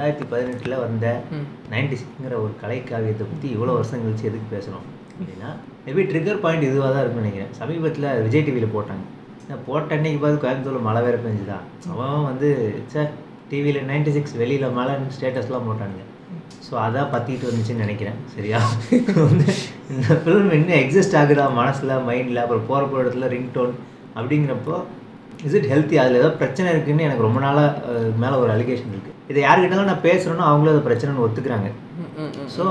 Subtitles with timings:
[0.00, 1.06] ரெண்டாயிரத்தி பதினெட்டில் வந்த
[1.72, 4.86] நைன்டி சிக்ஸ்ங்கிற ஒரு கலை காவியத்தை பற்றி இவ்வளோ வருஷம் கழிச்சு எதுக்கு பேசுகிறோம்
[5.16, 5.50] அப்படின்னா
[5.86, 7.50] மேபி ட்ரிகர் பாயிண்ட் இதுவாக தான் இருக்கும்னு நினைக்கிறேன்.
[7.58, 9.04] சமீபத்தில் விஜய் டிவியில் போட்டாங்க.
[9.48, 12.48] நான் போட்ட அன்னைக்கு பார்த்து கோயம்புத்தூரில் மழை வேறு பெஞ்சுதான் அவன் வந்து
[12.94, 13.10] சார்
[13.50, 16.06] டிவியில் நைன்டி சிக்ஸ் வெளியில் மழைன்னு ஸ்டேட்டஸ்லாம் போட்டானுங்க.
[16.68, 18.18] ஸோ அதான் பற்றிட்டு வந்துச்சுன்னு நினைக்கிறேன்.
[18.36, 18.60] சரியா?
[19.28, 19.46] வந்து
[19.92, 23.74] இந்த ஃபிலிம் இன்னும் எக்ஸிஸ்ட் ஆகுதா மனசில் மைண்டில் அப்புறம் போகிற போகிற இடத்துல ரிங்டோன்
[24.18, 24.76] அப்படிங்கிறப்போ
[25.46, 29.40] இஸ் இட் ஹெல்த்தி அதில் ஏதோ பிரச்சனை இருக்குன்னு எனக்கு ரொம்ப நாளாக மேலே ஒரு அலிகேஷன் இருக்குது இதை
[29.44, 31.68] யார்கிட்டலாம் நான் பேசுகிறேனோ அவங்களும் அது பிரச்சனைன்னு ஒத்துக்கிறாங்க.
[32.54, 32.62] ஸோ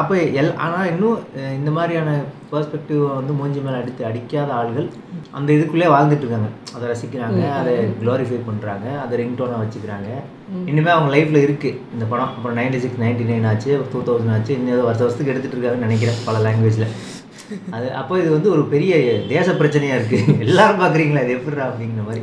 [0.00, 1.18] அப்போ எல் ஆனால் இன்னும்
[1.58, 2.10] இந்த மாதிரியான
[2.50, 4.86] பெர்ஸ்பெக்டிவ் வந்து மூஞ்சி மேலே அடித்து அடிக்காத ஆள்கள்
[5.38, 6.50] அந்த இதுக்குள்ளே வாழ்ந்துட்டு இருக்காங்க.
[6.74, 10.10] அதை ரசிக்கிறாங்க அதை க்ளோரிஃபை பண்ணுறாங்க அதை ரிங்டோனாக வச்சுக்கிறாங்க.
[10.70, 12.32] இனிமே அவங்க லைஃப்பில் இருக்குது இந்த படம்.
[12.36, 15.88] அப்புறம் நைன்டி சிக்ஸ் நைன்டி நைன் ஆச்சு டூ தௌசண்ட் ஆச்சு இன்னும் ஏதோ வருஷ வருஷத்துக்கு எடுத்துகிட்டு இருக்காங்கன்னு
[15.88, 16.88] நினைக்கிறேன் பல லாங்குவேஜில்
[17.76, 18.92] அது அப்போ இது வந்து ஒரு பெரிய
[19.32, 22.22] தேச பிரச்சனையாக இருக்குது எல்லாரும் பார்க்குறீங்களா இது எப்படிடா அப்படிங்கிற மாதிரி.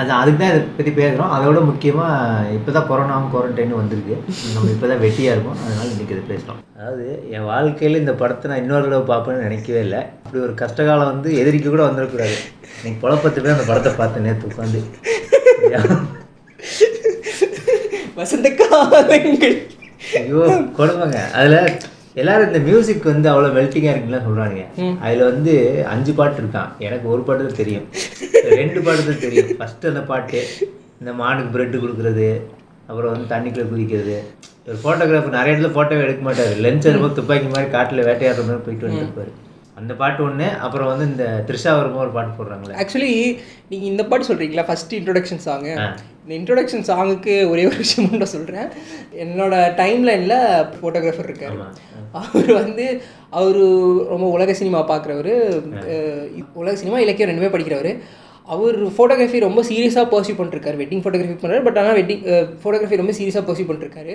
[0.00, 4.16] அது அதுக்கு தான் இதை பற்றி பேசுகிறோம் அதோட முக்கியமாக இப்போ தான் கொரோனாவும் குவாரண்டைனும் வந்திருக்கு.
[4.54, 5.58] நம்ம இப்போ தான் வெட்டியாக இருக்கோம்.
[5.64, 10.00] அதனால இன்றைக்கி இதை பேசுகிறோம் அதாவது என் வாழ்க்கையில் இந்த படத்தை நான் இன்னொரு தடவை பார்ப்பேன்னு நினைக்கவே இல்லை.
[10.24, 12.36] அப்படி ஒரு கஷ்டகாலம் வந்து எதிரிக்கு கூட வந்துடக்கூடாது
[12.78, 14.80] இன்னைக்கு குழப்பத்து போய் அந்த படத்தை பார்த்தேன் நேற்று உட்காந்து
[18.20, 19.56] வசந்த காலங்கள்.
[20.18, 20.40] ஐயோ
[20.78, 21.20] கொடுமைங்க.
[21.38, 21.58] அதில்
[22.20, 24.62] எல்லாரும் இந்த மியூசிக் வந்து அவ்வளோ மெல்ட்டிங்காக இருக்குன்னு சொல்கிறாங்க
[25.04, 25.52] அதில் வந்து
[25.92, 26.70] அஞ்சு பாட்டு இருக்கான்.
[26.86, 27.86] எனக்கு ஒரு பாட்டு தான் தெரியும்.
[28.60, 29.50] ரெண்டு பாட்டு தான் தெரியும்.
[29.60, 30.40] ஃபஸ்ட்டு அந்த பாட்டு
[31.00, 32.28] இந்த மானுக்கு பிரெட்டு கொடுக்குறது
[32.88, 34.16] அப்புறம் வந்து தண்ணிக்குள்ளே குதிக்கிறது.
[34.68, 36.52] ஒரு ஃபோட்டோகிராஃபர் நிறைய இடத்துல ஃபோட்டோவே எடுக்க மாட்டார்.
[36.66, 39.32] லென்ஸ் எடுப்போம் துப்பாக்கி மாதிரி காட்டில் வேட்டையாடுற மாதிரி போயிட்டு வந்துருப்பாரு
[39.80, 42.74] அந்த பாட்டு ஒன்று அப்புறம் வந்து இந்த த்ரிஷா வரும்போது ஒரு பாட்டு போடுறாங்களே.
[42.82, 43.12] ஆக்சுவலி
[43.70, 45.74] நீங்கள் இந்த பாட்டு சொல்கிறீங்களா ஃபர்ஸ்ட் இன்ட்ரோடக்ஷன் சாங்கு.
[46.24, 48.68] இந்த இன்ட்ரோடக்ஷன் சாங்குக்கு ஒரே ஒரு விஷயம் மட்டும் சொல்கிறேன்
[49.24, 50.36] என்னோட டைம் லைனில்
[50.80, 51.56] ஃபோட்டோகிராஃபர் இருக்கார்.
[52.22, 52.86] அவர் வந்து
[53.40, 53.60] அவர்
[54.12, 55.32] ரொம்ப உலக சினிமா பார்க்குறவர்.
[56.62, 57.92] உலக சினிமா இலக்கியம் ரெண்டுமே படிக்கிறவர்.
[58.54, 60.76] அவர் ஃபோட்டோகிராஃபி ரொம்ப சீரியஸாக பர்சியூ பண்ணிருக்காரு.
[60.82, 62.22] வெட்டிங் ஃபோட்டோகிராஃபி பண்ணுறாரு பட் ஆனால் வெட்டிங்
[62.62, 64.14] ஃபோட்டோகிராஃபி ரொம்ப சீரியஸாக பர்சியூ பண்ணிருக்காரு.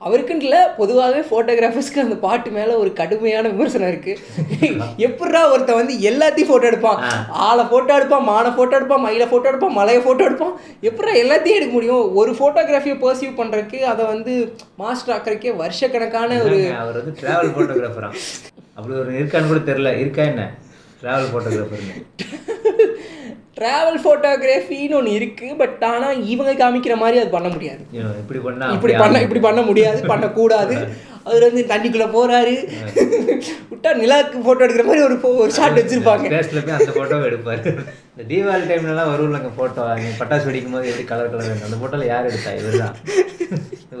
[0.00, 4.74] அவருக்குன்னு இல்லை பொதுவாகவே ஃபோட்டோகிராஃபர்ஸ்க்கு அந்த பாட்டு மேலே ஒரு கடுமையான விமர்சனம் இருக்குது
[5.06, 6.98] எப்படா ஒருத்தன் வந்து எல்லாத்தையும் ஃபோட்டோ எடுப்பான்.
[7.46, 10.54] ஆளை ஃபோட்டோ எடுப்பான் மானை ஃபோட்டோ எடுப்பான் மயிலை ஃபோட்டோ எடுப்பான் மலையை ஃபோட்டோ எடுப்பான்.
[10.82, 12.04] எப்படா எல்லாத்தையும் எடுக்க முடியும்?
[12.20, 14.34] ஒரு ஃபோட்டோகிராஃபியை பர்சியூ பண்ணுறதுக்கு அதை வந்து
[14.78, 18.10] மாஸ்டர் ஆக்கிறதுக்கே வருஷக்கணக்கான ஒரு அவர் வந்து டிராவல் ஃபோட்டோகிராஃபரா
[18.76, 19.92] அப்படி ஒரு இருக்கான்னு கூட தெரியல.
[19.98, 20.44] இருக்கா என்ன?
[21.02, 21.96] டிராவல் ஃபோட்டோகிராஃபர்னு
[23.56, 27.82] ட்ராவல் ஃபோட்டோகிராஃபின்னு ஒன்று இருக்குது பட் ஆனால் இவங்க காமிக்கிற மாதிரி அது பண்ண முடியாது.
[28.22, 30.76] இப்படி பண்ணா இப்படி பண்ண இப்படி பண்ண முடியாது பண்ணக்கூடாது.
[31.28, 32.52] அவர் வந்து தண்ணிக்குள்ளே போகிறாரு
[33.70, 36.26] விட்டா நிலாவுக்கு ஃபோட்டோ எடுக்கிற மாதிரி ஒரு ஒரு ஷாட் வச்சுருப்பாங்க.
[36.34, 37.62] பேஸ்ல போய் அந்த ஃபோட்டோவை எடுப்பாரு.
[38.12, 39.86] இந்த தீபாவளி டைம்லலாம் வரும்லங்க ஃபோட்டோ
[40.20, 42.52] பட்டாசு வெடிக்கும் போது எப்படி கலர் கலர் அந்த ஃபோட்டோவில் யார் எடுத்தா?
[42.60, 42.94] இவர் தான்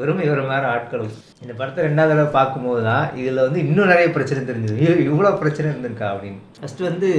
[0.02, 1.12] வெறும் இவர் மாதிரி ஆட்களும்.
[1.44, 4.78] இந்த படத்தை ரெண்டாவது தடவை பார்க்கும்போது தான் இதில் வந்து இன்னும் நிறைய பிரச்சனை தெரிஞ்சது.
[5.10, 6.40] இவ்வளோ பிரச்சனை இருந்திருக்கா அப்படின்னு.
[6.60, 7.10] ஃபஸ்ட்டு வந்து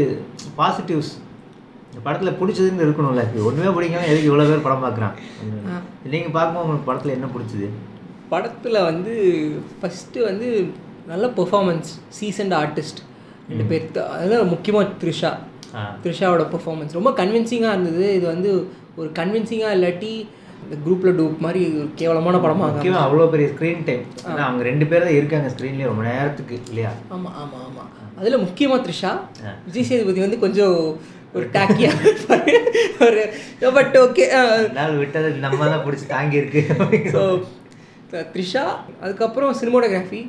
[0.61, 1.13] பாசிட்டிவ்ஸ்
[1.97, 3.21] இந்த படத்தில் பிடிச்சதுன்னு இருக்கணும்ல.
[3.49, 5.15] ஒன்றுமே பிடிக்காம எதுக்கு இவ்வளோ பேர் படம் பார்க்குறான்
[6.11, 7.67] நீங்கள் பார்க்கும்போது உங்களுக்கு படத்தில் என்ன பிடிச்சது?
[8.33, 9.13] படத்தில் வந்து
[9.79, 10.47] ஃபஸ்ட்டு வந்து
[11.11, 13.01] நல்ல பெர்ஃபார்மன்ஸ் சீசன்ட் ஆர்டிஸ்ட்
[13.49, 13.87] ரெண்டு பேர்
[14.17, 15.31] அதில் முக்கியமாக த்ரிஷா.
[16.03, 18.05] த்ரிஷாவோட பெர்ஃபார்மன்ஸ் ரொம்ப கன்வின்சிங்காக இருந்தது.
[18.19, 18.51] இது வந்து
[18.99, 20.13] ஒரு கன்வின்சிங்காக இல்லாட்டி
[20.63, 24.05] இந்த குரூப்பில் டூப் மாதிரி ஒரு கேவலமான படமாக முக்கியமாக அவ்வளோ பெரிய ஸ்க்ரீன் டைம்
[24.45, 26.93] அவங்க ரெண்டு பேர் தான் இருக்காங்க ஸ்க்ரீன்லேயே ரொம்ப நேரத்துக்கு இல்லையா?
[27.17, 29.11] ஆமாம் ஆமாம் ஆமாம் அதில் முக்கியமாக த்ரிஷா.
[29.67, 30.77] விஜய் சேதுபதி வந்து கொஞ்சம்
[31.37, 31.47] ஒரு
[32.03, 32.55] இருப்பாரு
[33.05, 33.21] ஒரு
[33.77, 34.25] பட் ஓகே
[34.97, 36.61] விட்டது நம்ம தான் பிடிச்சி தாங்கி இருக்கு
[37.15, 37.23] ஸோ
[38.33, 38.65] த்ரிஷா
[39.01, 40.21] அதுக்கப்புறம் சினிமோட்டோகிராஃபி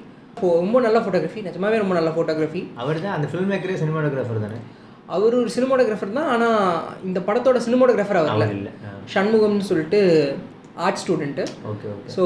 [0.56, 4.58] ரொம்ப நல்ல ஃபோட்டோகிராஃபி நிஜமாவே ரொம்ப நல்ல ஃபோட்டோகிராஃபி அவர் தான் அந்த ஃபில்ம் மேக்கரே சினிமாட்டோகிராஃபர் தானே?
[5.08, 6.58] அவர் ஒரு சினிமோட்டோகிராஃபர் தான் ஆனால்
[7.04, 8.72] இந்த படத்தோட சினிமோட்டோகிராஃபர் அவர் இல்லை.
[9.14, 10.00] சண்முகம்னு சொல்லிட்டு
[10.76, 12.10] art student okay okay.
[12.16, 12.24] So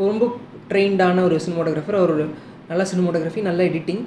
[0.00, 0.24] ரொம்ப
[0.70, 2.14] ட்ரெயின்டான ஒரு சினிமோட்டோகிராஃபர் அவர்
[2.68, 4.04] நல்ல சினிமோட்டோகிராஃபி நல்ல எடிட்டிங்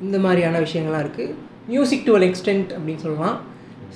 [0.00, 1.34] இந்த மாதிரியான விஷயங்கள்லாம் இருக்குது
[1.72, 3.36] மியூசிக் டு அன் எக்ஸ்டென்ட் அப்படின்னு சொல்லலாம்.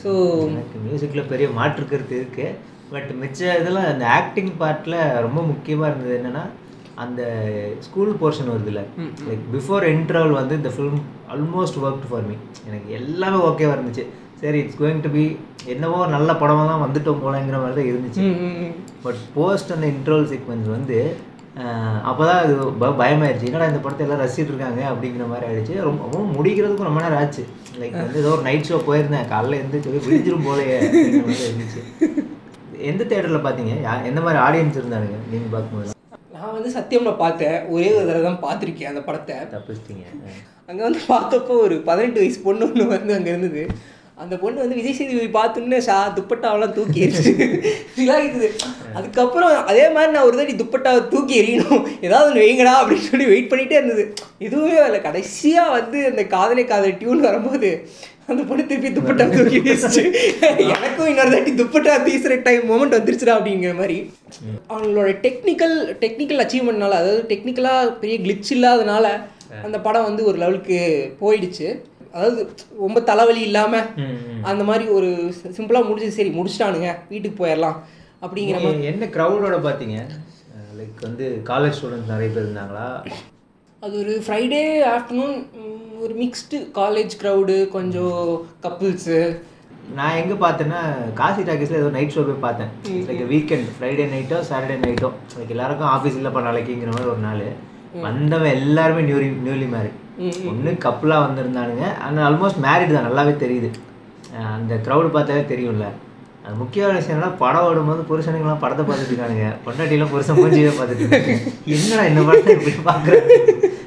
[0.03, 0.11] ஸோ
[0.53, 2.47] எனக்கு மியூசிக்கில் பெரிய மாற்று கருத்து இருக்கு.
[2.93, 6.45] பட் மிச்ச இதெல்லாம் அந்த ஆக்டிங் பார்ட்டில் ரொம்ப முக்கியமாக இருந்தது என்னன்னா
[7.05, 7.23] அந்த
[7.87, 8.81] ஸ்கூல் போர்ஷன் வருதுல்ல.
[9.29, 10.99] லைக் பிஃபோர் இன்டர்வல் வந்து இந்த film
[11.35, 12.37] almost work for me
[12.69, 14.05] எனக்கு எல்லாமே ஓகேவாக இருந்துச்சு.
[14.43, 15.25] சரி இட்ஸ் கோயிங் டு பி
[15.73, 18.23] என்னவோ நல்ல படமாக தான் வந்துட்டோம் போலங்கிற மாதிரி தான் இருந்துச்சு
[19.05, 20.99] பட் போஸ்ட் அந்த இன்ட்ரோல் சீக்வன்ஸ் வந்து
[22.11, 23.49] அப்போ தான் அது ப பயமாயிருச்சு.
[23.49, 24.81] என்னடா இந்த படத்தை எல்லாம் ரசிச்சிட்டு இருக்காங்க?
[24.91, 25.75] அப்படிங்கிற மாதிரி ஆயிடுச்சு.
[25.87, 27.45] ரொம்ப ரொம்ப முடிக்கிறதுக்கும் ரொம்ப நேரம் ஆச்சு.
[27.81, 29.29] லைக் வந்து ஏதோ ஒரு நைட் ஷோ போயிருந்தேன்.
[29.33, 30.77] காலைல எந்திரிச்சு விழிஞ்சிரும் போலயே
[31.49, 31.83] இருந்துச்சு.
[32.91, 33.73] எந்த தேட்டரில் பார்த்தீங்க
[34.11, 35.19] எந்த மாதிரி ஆடியன்ஸ் இருந்தானுங்க?
[35.33, 35.97] நீங்கள் பார்க்கும்போது.
[36.37, 37.57] நான் வந்து சத்தியம்ல பார்த்தேன்.
[37.75, 39.37] ஒரே ஒரு தடவை தான் பார்த்துருக்கேன் அந்த படத்தை.
[39.55, 40.07] தப்பிச்சிட்டிங்க.
[40.71, 43.63] அங்கே வந்து பார்த்தப்போ ஒரு பதினெட்டு வயசு பொண்ணு ஒன்று வந்து அங்கே இருந்தது.
[44.23, 48.49] அந்த பொண்ணு வந்து விஜய் சேதுபதி பார்த்துன்னு ஷா துப்பட்டாவெல்லாம் தூக்கி எரிச்சு இருக்குது
[48.99, 51.85] அதுக்கப்புறம் அதே மாதிரி நான் ஒரு தாட்டி துப்பட்டாவை தூக்கி எறியணும்.
[52.07, 54.05] ஏதாவது ஒன்று வைங்கடா அப்படின்னு சொல்லி வெயிட் பண்ணிகிட்டே இருந்தது.
[54.47, 54.99] எதுவுமே வரல.
[55.07, 57.71] கடைசியாக வந்து அந்த காதலே காதல் டியூன் வரும்போது
[58.31, 60.03] அந்த பொண்ணு திருப்பி துப்பட்டா தூக்கி வீசிச்சு.
[60.75, 63.99] எனக்கும் இன்னொரு தாட்டி துப்பட்டா வீசுகிற டைம் மூமெண்ட் வந்துருச்சுடா அப்படிங்கிற மாதிரி.
[64.73, 69.07] அவங்களோட டெக்னிக்கல் டெக்னிக்கல் அச்சீவ்மெண்ட்னால அதாவது டெக்னிக்கலாக பெரிய கிளிச் இல்லாதனால
[69.67, 70.81] அந்த படம் வந்து ஒரு லெவலுக்கு
[71.23, 71.69] போயிடுச்சு.
[72.15, 72.41] அதாவது
[72.85, 73.89] ரொம்ப தலைவலி இல்லாமல்
[74.51, 75.11] அந்த மாதிரி ஒரு
[75.57, 76.19] சிம்பிளாக முடிஞ்சது.
[76.19, 76.91] சரி முடிச்சிட்டானுங்க.
[77.13, 77.79] வீட்டுக்கு போயிடலாம்
[78.25, 78.89] அப்படிங்கிற மாதிரி.
[78.93, 79.99] என்ன க்ரௌடோட பார்த்தீங்க
[80.79, 82.89] லைக் வந்து காலேஜ் ஸ்டூடெண்ட்ஸ் நிறைய பேர் இருந்தாங்களா?
[83.83, 84.65] அது ஒரு ஃப்ரைடே
[84.95, 85.37] ஆஃப்டர்நூன்
[86.05, 88.19] ஒரு மிக்ஸ்டு காலேஜ் க்ரௌடு கொஞ்சம்
[88.67, 89.21] கப்புள்ஸு
[89.99, 90.81] நான் எங்கே பார்த்தேன்னா
[91.21, 92.71] காசி டாக்கீஸில் ஏதோ நைட் ஷோ போய் பார்த்தேன்.
[93.09, 95.09] லைக் வீக்கெண்ட் ஃப்ரைடே நைட்டோ சாட்டர்டே நைட்டோ
[95.39, 97.43] லைக் எல்லாருக்கும் ஆஃபீஸ் இல்லைப்பா நாளைக்குங்கிற மாதிரி ஒரு நாள்.
[98.07, 100.00] வந்தவன் எல்லாருமே நியூரி நியூலி மேரிட்
[100.51, 101.85] ஒன்று கப்புலாக வந்திருந்தானுங்க.
[102.05, 103.09] ஆனால் ஆல்மோஸ்ட் மேரிட் தான்.
[103.09, 103.71] நல்லாவே தெரியுது.
[104.57, 105.87] அந்த க்ரௌடு பார்த்தாலே தெரியும்ல.
[106.45, 109.49] அது முக்கியமான விஷயம் என்னன்னா படம் ஓடும்போது புருஷனுங்களாம் படத்தை பார்த்துட்டு இருக்கானுங்க.
[109.65, 111.07] பொண்டாட்டிலாம் புருஷன் மூஞ்சியே பார்த்துட்டு
[111.75, 113.27] என்னடா இந்த படத்தை இப்படி பார்க்குறேன்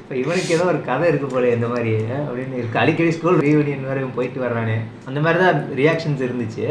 [0.00, 1.92] இப்போ இவனுக்கு ஏதோ ஒரு கதை இருக்கு போல இந்த மாதிரி
[2.26, 2.80] அப்படின்னு இருக்கு.
[2.82, 4.76] அடிக்கடி ஸ்கூல் ரீயூனியன் வேறு போயிட்டு வர்றானே
[5.08, 6.66] அந்த மாதிரி தான் ரியாக்ஷன்ஸ் இருந்துச்சு.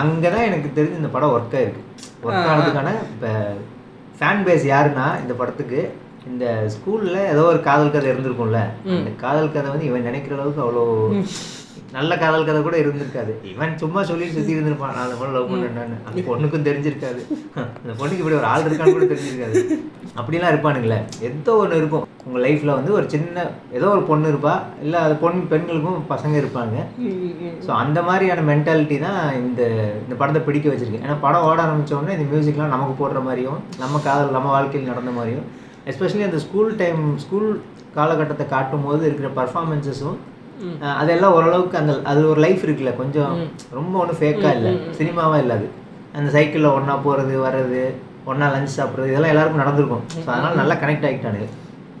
[0.00, 1.84] அங்கே தான் எனக்கு தெரிஞ்சு இந்த படம் ஒர்க் ஆயிருக்கு.
[2.26, 3.30] ஒர்க் ஆனதுக்கான இப்போ
[4.18, 5.80] ஃபேன் பேஸ் யாருன்னா இந்த படத்துக்கு
[6.30, 8.62] இந்த ஸ்கூல்ல ஏதோ ஒரு காதல் கதை இருந்திருக்கும்ல
[8.96, 10.84] அந்த காதல் கதை வந்து இவன் நினைக்கிற அளவுக்கு அவ்வளோ
[11.96, 13.32] நல்ல காதல் கதை கூட இருந்திருக்காது.
[13.50, 17.20] இவன் சும்மா சொல்லி சுத்தி இருந்திருப்பான் நான் அந்த பொண்ணு லவ் பண்ணேன்னு அந்த பொண்ணுக்கும் தெரிஞ்சிருக்காது.
[17.82, 19.60] அந்த பொண்ணுக்கு இப்படி ஒரு ஆள் இருக்கான்னு கூட தெரிஞ்சிருக்காது.
[20.20, 20.98] அப்படிலாம் இருப்பானுங்களே.
[21.28, 22.06] ஏதோ ஒன்று இருக்கும்.
[22.26, 23.44] உங்கள் லைஃப்பில் வந்து ஒரு சின்ன
[23.78, 26.76] ஏதோ ஒரு பொண்ணு இருப்பா இல்லை அது பொண்ணு பெண்களுக்கும் பசங்க இருப்பாங்க.
[27.66, 29.62] ஸோ அந்த மாதிரியான மென்டாலிட்டி தான் இந்த
[30.04, 31.04] இந்த படத்தை பிடிக்க வச்சிருக்கு.
[31.04, 35.12] ஏன்னா படம் ஓட ஆரம்பிச்ச உடனே இந்த மியூசிக்லாம் நமக்கு போடுற மாதிரியும் நம்ம காதல் நம்ம வாழ்க்கையில் நடந்த
[35.20, 35.46] மாதிரியும்
[35.90, 37.48] எஸ்பெஷலி அந்த ஸ்கூல் டைம் ஸ்கூல்
[37.96, 40.16] காலகட்டத்தை காட்டும் போது இருக்கிற பர்ஃபார்மன்ஸஸும்
[41.00, 43.32] அதெல்லாம் ஓரளவுக்கு அந்த அது ஒரு லைஃப் இருக்குல்ல கொஞ்சம்
[43.78, 44.72] ரொம்ப ஒன்றும் ஃபேக்காக இல்லை.
[44.98, 45.66] சினிமாவாக இல்லை அது.
[46.18, 47.82] அந்த சைக்கிளில் ஒன்றா போகிறது வர்றது
[48.30, 50.04] ஒன்றா லஞ்ச் சாப்பிட்றது இதெல்லாம் எல்லாருக்கும் நடந்திருக்கும்.
[50.24, 51.48] ஸோ அதனால் நல்லா கனெக்ட் ஆகிட்டானுங்க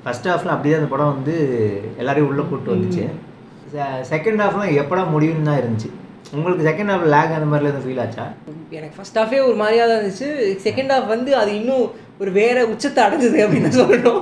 [0.04, 1.34] ஃபர்ஸ்ட் ஹாஃபில் அப்படியே அந்த படம் வந்து
[2.02, 3.04] எல்லாரையும் உள்ளே கூப்பிட்டு வந்துச்சு.
[4.12, 5.90] செகண்ட் ஹாஃப்லாம் எப்படா முடியும்னு தான் இருந்துச்சு.
[6.32, 8.32] உங்களுக்கு செகண்ட் ஹாஃப் லேக் அந்த மாதிரிலாம் எதுவும் ஃபீல் ஆச்சா?
[8.70, 10.28] எனக்கு ஃபர்ஸ்ட் ஹாஃபே ஒரு மாதிரியா தான் இருந்துச்சு.
[10.64, 14.20] செகண்ட் ஹாஃப் வந்து அது இன்னும் ஒரு வேற உச்சத்தை அடைஞ்சது அப்படின்னு சொல்லணும்.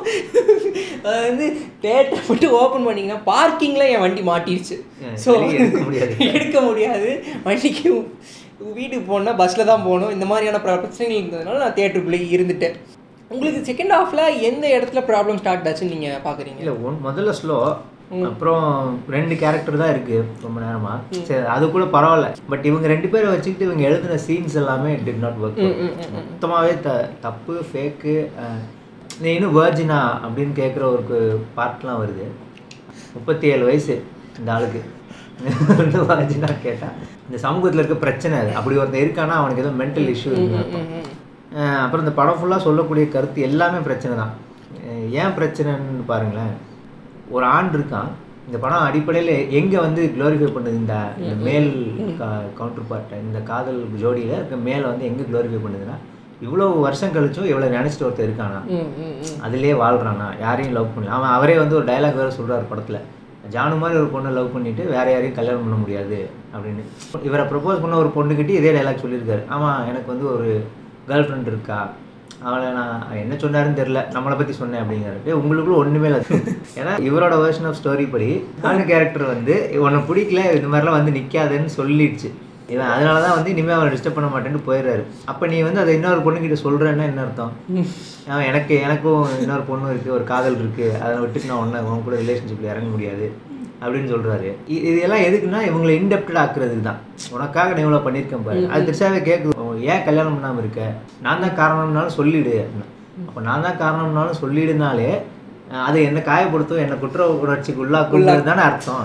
[1.03, 4.77] அது வந்து தேட்டர் மட்டும் ஓப்பன் பண்ணிங்கன்னா பார்க்கிங்கில் என் வண்டி மாட்டிருச்சு.
[5.25, 6.15] ஸோ எடுக்க முடியாது.
[6.19, 7.25] எடுக்க முடியாது.
[7.45, 8.07] வண்டிக்கு
[8.59, 10.11] வீட்டுக்கு போகணுன்னா பஸ்ஸில் தான் போகணும்.
[10.11, 12.75] இந்த மாதிரியான பிர- பிரச்சனைகள் இருந்ததுனால நான் தேட்டருக்குள்ளே இருந்துட்டேன்.
[13.29, 17.77] உங்களுக்கு செகண்ட் ஹாஃபில் எந்த இடத்துல ப்ராப்ளம் ஸ்டார்ட் ஆச்சுன்னு நீங்கள் பார்க்குறீங்க இல்லை ஒன் முதல்ல ஸ்லோ
[18.29, 18.65] அப்புறம்
[19.15, 20.93] ரெண்டு கேரக்டர் தான் இருக்கு ரொம்ப நேரமா.
[21.29, 22.27] சரி அது கூட பரவாயில்ல.
[22.51, 25.61] பட் இவங்க ரெண்டு பேரை வச்சுக்கிட்டு இவங்க எழுதின சீன்ஸ் எல்லாமே டிட் நாட் ஒர்க்
[26.17, 26.91] மொத்தமாகவே த
[27.27, 28.15] தப்பு ஃபேக்கு
[29.25, 31.19] நீ இன்னும் வேர்ஜினா அப்படின்னு கேட்குற ஒரு
[31.57, 32.27] பார்ட்லாம் வருது.
[33.17, 33.97] முப்பத்தி ஏழு வயசு
[34.39, 34.83] இந்த ஆளுக்கு.
[36.11, 36.89] வேர்ஜினா கேட்டா.
[37.27, 38.53] இந்த சமூகத்தில் இருக்க பிரச்சனை அது.
[38.59, 40.33] அப்படி ஒருத்தன் இருக்கானா அவனுக்கு ஏதோ மென்டல் இஷ்யூ
[41.85, 44.33] அப்புறம் இந்த படம் ஃபுல்லாக சொல்லக்கூடிய கருத்து எல்லாமே பிரச்சனை தான்.
[45.23, 46.55] ஏன் பிரச்சனைன்னு பாருங்களேன்.
[47.35, 48.11] ஒரு ஆண் இருக்கான்.
[48.49, 50.81] இந்த படம் அடிப்படையில் எங்கே வந்து க்ளோரிஃபை பண்ணுது?
[50.83, 51.71] இந்த இந்த மேல்
[52.59, 55.97] கவுண்டர் பார்ட்டை இந்த காதல் ஜோடியில் இருக்க மேலே வந்து எங்கே க்ளோரிஃபை பண்ணுதுன்னா
[56.45, 58.61] இவ்வளோ வருஷம் கழிச்சும் இவ்வளோ நினச்சிட்டு ஒருத்தர் இருக்கானா?
[59.47, 60.29] அதுலேயே வாழ்றானா?
[60.45, 61.15] யாரையும் லவ் பண்ணல.
[61.19, 63.01] அவன் அவரே வந்து ஒரு டைலாக் வேறு சொல்கிறார் படத்தில்.
[63.55, 66.19] ஜானு மாதிரி ஒரு பொண்ணை லவ் பண்ணிட்டு வேற யாரையும் கல்யாணம் பண்ண முடியாது
[66.55, 66.83] அப்படின்னு.
[67.29, 69.43] இவரை ப்ரப்போஸ் பண்ண ஒரு பொண்ணுக்கிட்டே இதே டைலாக் சொல்லியிருக்காரு.
[69.55, 70.49] ஆமாம் எனக்கு வந்து ஒரு
[71.09, 71.81] கேர்ள் ஃப்ரெண்ட் இருக்கா?
[72.47, 76.41] அவளை நான் என்ன சொன்னாருன்னு தெரில நம்மளை பற்றி சொன்னேன் அப்படிங்கிறது உங்களுக்குள்ள ஒன்றுமே இல்லை.
[76.81, 78.31] ஏன்னா இவரோட வேர்ஷன் ஆஃப் ஸ்டோரி படி
[78.71, 79.55] ஆணு கேரக்டர் வந்து
[79.85, 82.31] உன்னை பிடிக்கல இந்த மாதிரிலாம் வந்து நிற்காதுன்னு சொல்லிடுச்சு.
[82.75, 85.03] இவன் அதனால தான் வந்து இனிமேல் அவனை டிஸ்டர்ப் பண்ண மாட்டேன்னு போயிடுறாரு.
[85.31, 87.53] அப்போ நீ வந்து அதை இன்னொரு பொண்ணுக்கிட்ட சொல்கிறேன்னா என்ன அர்த்தம்?
[88.51, 92.73] எனக்கு எனக்கும் இன்னொரு பொண்ணு இருக்குது ஒரு காதல் இருக்குது அதை விட்டுட்டு நான் ஒன்று உன் கூட ரிலேஷன்ஷிப்பில்
[92.75, 93.29] இறங்க முடியாது.
[93.83, 97.01] அப்படின்னு சொல்கிறாரு இது எல்லாம் எதுக்குன்னா இவங்களை இன்டெப்டட் ஆக்குறதுக்கு தான்
[97.35, 98.61] உனக்காக நான் இவ்வளோ பண்ணியிருக்கேன் பாரு.
[98.73, 100.83] அது திருச்சாவே கேட்குது "உன் ஏன் கல்யாணம் பண்ணாமல் இருக்க?
[101.27, 102.57] நான் தான் காரணம்னாலும் சொல்லிடு.
[103.27, 105.11] அப்போ நான் தான் காரணம்னாலும் சொல்லிடுனாலே
[105.85, 109.05] அது என்ன காயப்படுத்தும் என்னை குற்ற உணர்ச்சிக்கு உள்ளாக்குங்கிறது தானே அர்த்தம்.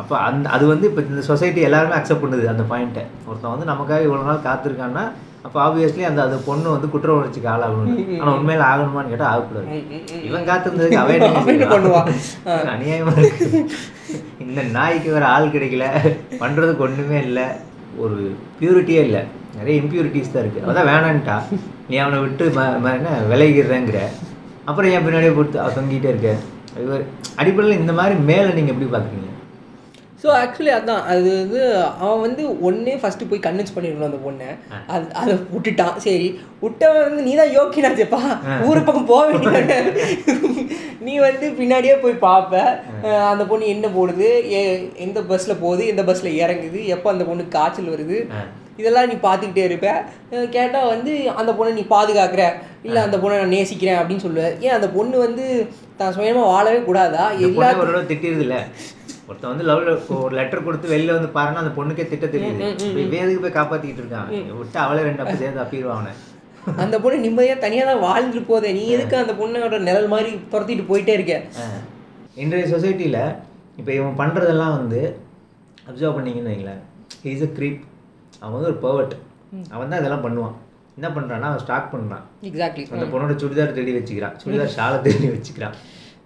[0.00, 4.06] அப்போ அந்த அது வந்து இப்போ இந்த சொசைட்டி எல்லாருமே அக்செப்ட் பண்ணுது அந்த பாயிண்ட்டை ஒருத்தன் வந்து நமக்காக
[4.06, 5.04] இவ்வளோ நாள் காத்திருக்கான்னா
[5.46, 9.68] அப்போ ஆப்வியஸ்லி அந்த அந்த பொண்ணு வந்து குற்ற உணர்ச்சிக்கு ஆளாகணும் ஆனால் உண்மையில ஆகணுமான்னு கேட்டால் ஆகக்கூடாது.
[10.28, 12.10] இவன் காத்திருந்ததுக்கு அவன் என்ன பண்ணுவான்?
[12.74, 13.60] அநியாயமா இருக்கு.
[14.46, 15.86] இந்த நாய்க்கு வேற ஆள் கிடைக்கல.
[16.42, 17.46] பண்றதுக்கு ஒண்ணுமே இல்லை.
[18.04, 18.18] ஒரு
[18.58, 19.22] பியூரிட்டியே இல்லை.
[19.58, 20.66] நிறைய இம்பியூரிட்டிஸ் தான் இருக்கு.
[20.72, 21.38] அதான் வேணான்ட்டா.
[21.88, 22.44] நீ அவனை விட்டு
[22.96, 24.00] என்ன விலகிடுறேங்கிற.
[24.68, 26.30] அப்புறம் என் பின்னாடியே போட்டு அவ தொங்கிட்டே இருக்க.
[26.86, 27.04] இவர்
[27.40, 29.29] அடிப்படையில் இந்த மாதிரி மேலே நீங்க எப்படி பார்க்குறீங்க
[30.22, 31.02] ஸோ ஆக்சுவலி அதான்.
[31.04, 31.60] அது வந்து
[31.98, 34.48] அவன் வந்து ஒன்றே ஃபஸ்ட்டு போய் கன்வின்ஸ் பண்ணிடணும் அந்த பொண்ணை.
[34.86, 35.96] அது அதை விட்டுட்டான்.
[35.98, 36.26] சரி
[36.62, 38.20] விட்டவன் வந்து நீ தான் யோக்கியனாச்சேப்பா
[38.64, 40.04] ஊரு பக்கம் போக வேண்டியது
[41.00, 42.54] நீ வந்து பின்னாடியே போய் பார்ப்ப
[43.28, 44.28] அந்த பொண்ணு என்ன போடுது?
[44.52, 45.86] எ- எந்த பஸ்ஸில் போகுது?
[45.86, 46.84] எந்த பஸ்ஸில் இறங்குது?
[46.86, 48.18] எப்போ அந்த பொண்ணுக்கு காய்ச்சல் வருது?
[48.76, 49.88] இதெல்லாம் நீ பார்த்துக்கிட்டே இருப்ப.
[50.50, 52.42] கேட்டால் வந்து அந்த பொண்ணை நீ பாதுகாக்கிற.
[52.82, 53.98] இல்லை அந்த பொண்ணை நான் நேசிக்கிறேன்.
[53.98, 55.46] அப்படின்னு சொல்லுவேன் ஏன் அந்த பொண்ணு வந்து
[55.96, 57.24] தான் சுயமாக வாழவே கூடாதா?
[57.38, 57.48] இந்த
[58.44, 58.60] எல்லா
[59.30, 59.82] ஒருத்தன் வந்து லவ்
[60.24, 62.70] ஒரு லெட்டர் கொடுத்து வெளில வந்து பாருன்னா அந்த பொண்ணுக்கே திட்ட தெரியுது.
[63.14, 64.30] வேதுக்கு போய் காப்பாத்திட்டு இருக்கான்.
[64.60, 66.10] விட்டு அவளே ரெண்டு அப்ப சேர்ந்து அப்பிடுவான்
[66.84, 71.12] அந்த பொண்ணு நிம்மதியாக தனியாக தான் வாழ்ந்துட்டு போதே நீ எதுக்கு அந்த பொண்ணோட நிழல் மாதிரி துரத்திட்டு போயிட்டே
[71.18, 71.36] இருக்க.
[72.42, 73.22] இன்றைய சொசைட்டியில்
[73.80, 75.00] இப்போ இவன் பண்ணுறதெல்லாம் வந்து
[75.88, 76.82] அப்சர்வ் பண்ணீங்கன்னு வைங்களேன்.
[77.34, 77.80] இஸ் அ க்ரீப்
[78.42, 79.14] அவன் வந்து ஒரு பர்வட்
[79.74, 80.56] அவன் தான் இதெல்லாம் பண்ணுவான்.
[80.98, 84.36] என்ன பண்ணுறான்னா அவன் ஸ்டாக் பண்ணுறான் எக்ஸாக்ட்லி அந்த பொண்ணோட சுடிதார் தேடி வச்சுக்கிறான்.
[84.42, 85.76] சுடிதார் ஷாலை தேடி வச்சுக்கிறான்.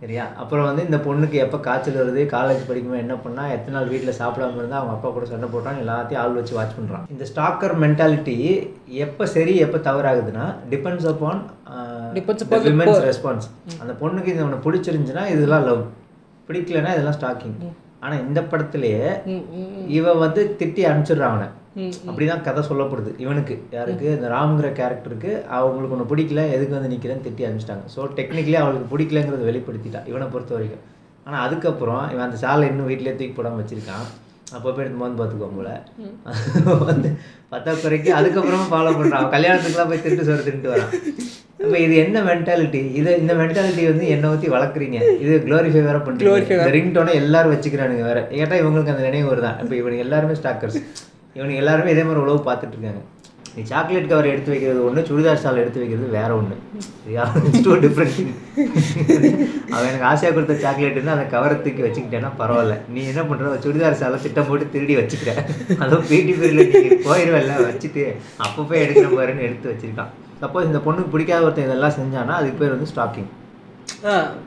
[0.05, 0.25] சரியா?
[0.41, 4.59] அப்புறம் வந்து இந்த பொண்ணுக்கு எப்போ காய்ச்சல் வருது காலேஜ் படிக்கும்போது என்ன பண்ணா எத்தனை நாள் வீட்டில் சாப்பிடாம
[4.59, 8.37] இருந்தால் அவங்க அப்பா கூட சண்டை போட்டான் எல்லாத்தையும் ஆள் வச்சு வாட்ச் பண்ணுறான் இந்த ஸ்டாக்கர் மென்டாலிட்டி
[9.05, 11.41] எப்போ சரி எப்போ தவறாகுதுன்னா டிபெண்ட்ஸ் அப்பான்
[12.69, 13.47] விமென்ஸ் ரெஸ்பான்ஸ்
[13.81, 15.83] அந்த பொண்ணுக்கு இது அவனை பிடிச்சிருந்துச்சுன்னா இதெல்லாம் லவ்
[16.49, 17.57] பிடிக்கலன்னா இதெல்லாம் ஸ்டாக்கிங்
[18.01, 19.05] ஆனால் இந்த படத்துலயே
[19.95, 21.49] இவ வந்து திட்டி அனுப்பிச்சிடுறான் அவனை.
[22.09, 23.11] அப்படிதான் கதை சொல்லப்படுது.
[23.25, 24.09] இவனுக்கு யாருக்கு?
[24.17, 27.87] இந்த ராம்ங்கிற கேரக்டருக்கு அவங்களுக்கு ஒன்று பிடிக்கல எதுக்கு வந்து நிற்கிறேன்னு திட்டி அனுப்பிச்சிட்டாங்க.
[27.95, 30.83] ஸோ டெக்னிக்கலி அவளுக்கு பிடிக்கலங்கிறத வெளிப்படுத்திட்டா இவனை பொறுத்த வரைக்கும்.
[31.27, 34.05] ஆனால் அதுக்கப்புறம் இவன் அந்த சாலை இன்னும் வீட்டிலேயே தூக்கி போடாமல் வச்சிருக்கான்.
[34.57, 35.71] அப்போ போய் எடுத்து மோந்து பார்த்துக்கோ போல.
[36.91, 37.09] வந்து
[37.53, 40.93] பத்தா குறைக்கு அதுக்கப்புறமா ஃபாலோ பண்ணுறான் கல்யாணத்துக்குலாம் போய் திட்டு சொல்ல திட்டு வரான்.
[41.65, 44.99] அப்போ இது என்ன மென்டாலிட்டி இது இந்த மென்டாலிட்டி வந்து என்னை ஊற்றி வளர்க்குறீங்க.
[45.25, 48.21] இது க்ளோரிஃபை வேற பண்ணுறீங்க ரிங் டோனை எல்லாரும் வச்சுக்கிறானுங்க வேற.
[48.37, 49.59] கேட்டால் இவங்களுக்கு அந்த நினைவு வருதான்.
[49.65, 50.79] இப்போ இவனுக்கு எல்லாருமே ஸ்டாக்கர்ஸ்
[51.37, 53.03] இவனுக்கு எல்லாருமே இதே மாதிரி உழவு பார்த்துட்டு இருக்காங்க.
[53.57, 56.57] நீ சாக்லேட் கவர் எடுத்து வைக்கிறது ஒன்று சுடிதார் ஸ்டால் எடுத்து வைக்கிறது வேற ஒன்று
[57.65, 58.33] டூ டிஃப்ரெண்ட்
[59.73, 62.77] அவன் எனக்கு ஆசையாக கொடுத்த சாக்லேட்டுன்னு அந்த கவரை தூக்கி வச்சுக்கிட்டேன்னா பரவாயில்ல.
[62.95, 65.41] நீ என்ன பண்ணுற சுடிதார் ஸ்டாலை திட்டம் போட்டு திருடி வச்சுக்கிறேன்
[65.83, 66.83] அதுவும் பிடி பீரியடில்
[67.53, 68.05] நீ வச்சுட்டு
[68.47, 70.13] அப்போ போய் எடுக்கிற பாருன்னு எடுத்து வச்சிருக்கான்.
[70.43, 73.31] சப்போஸ் இந்த பொண்ணுக்கு பிடிக்காத ஒருத்தன் இதெல்லாம் செஞ்சானா அதுக்கு பேர் வந்து ஸ்டாக்கிங்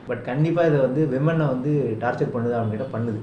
[0.10, 1.72] பட் கண்டிப்பாக இதை வந்து விமனை வந்து
[2.04, 3.20] டார்ச்சர் பண்ணுது அவங்ககிட்ட பண்ணுது.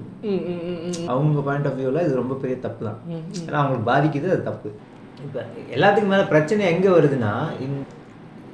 [1.12, 2.98] அவங்க பாயிண்ட் ஆஃப் வியூவில் இது ரொம்ப பெரிய தப்பு தான்.
[3.44, 4.70] ஏன்னா அவங்களுக்கு பாதிக்குது அது தப்பு.
[5.26, 5.40] இப்போ
[5.74, 7.32] எல்லாத்துக்கும் மேலே பிரச்சனை எங்கே வருதுன்னா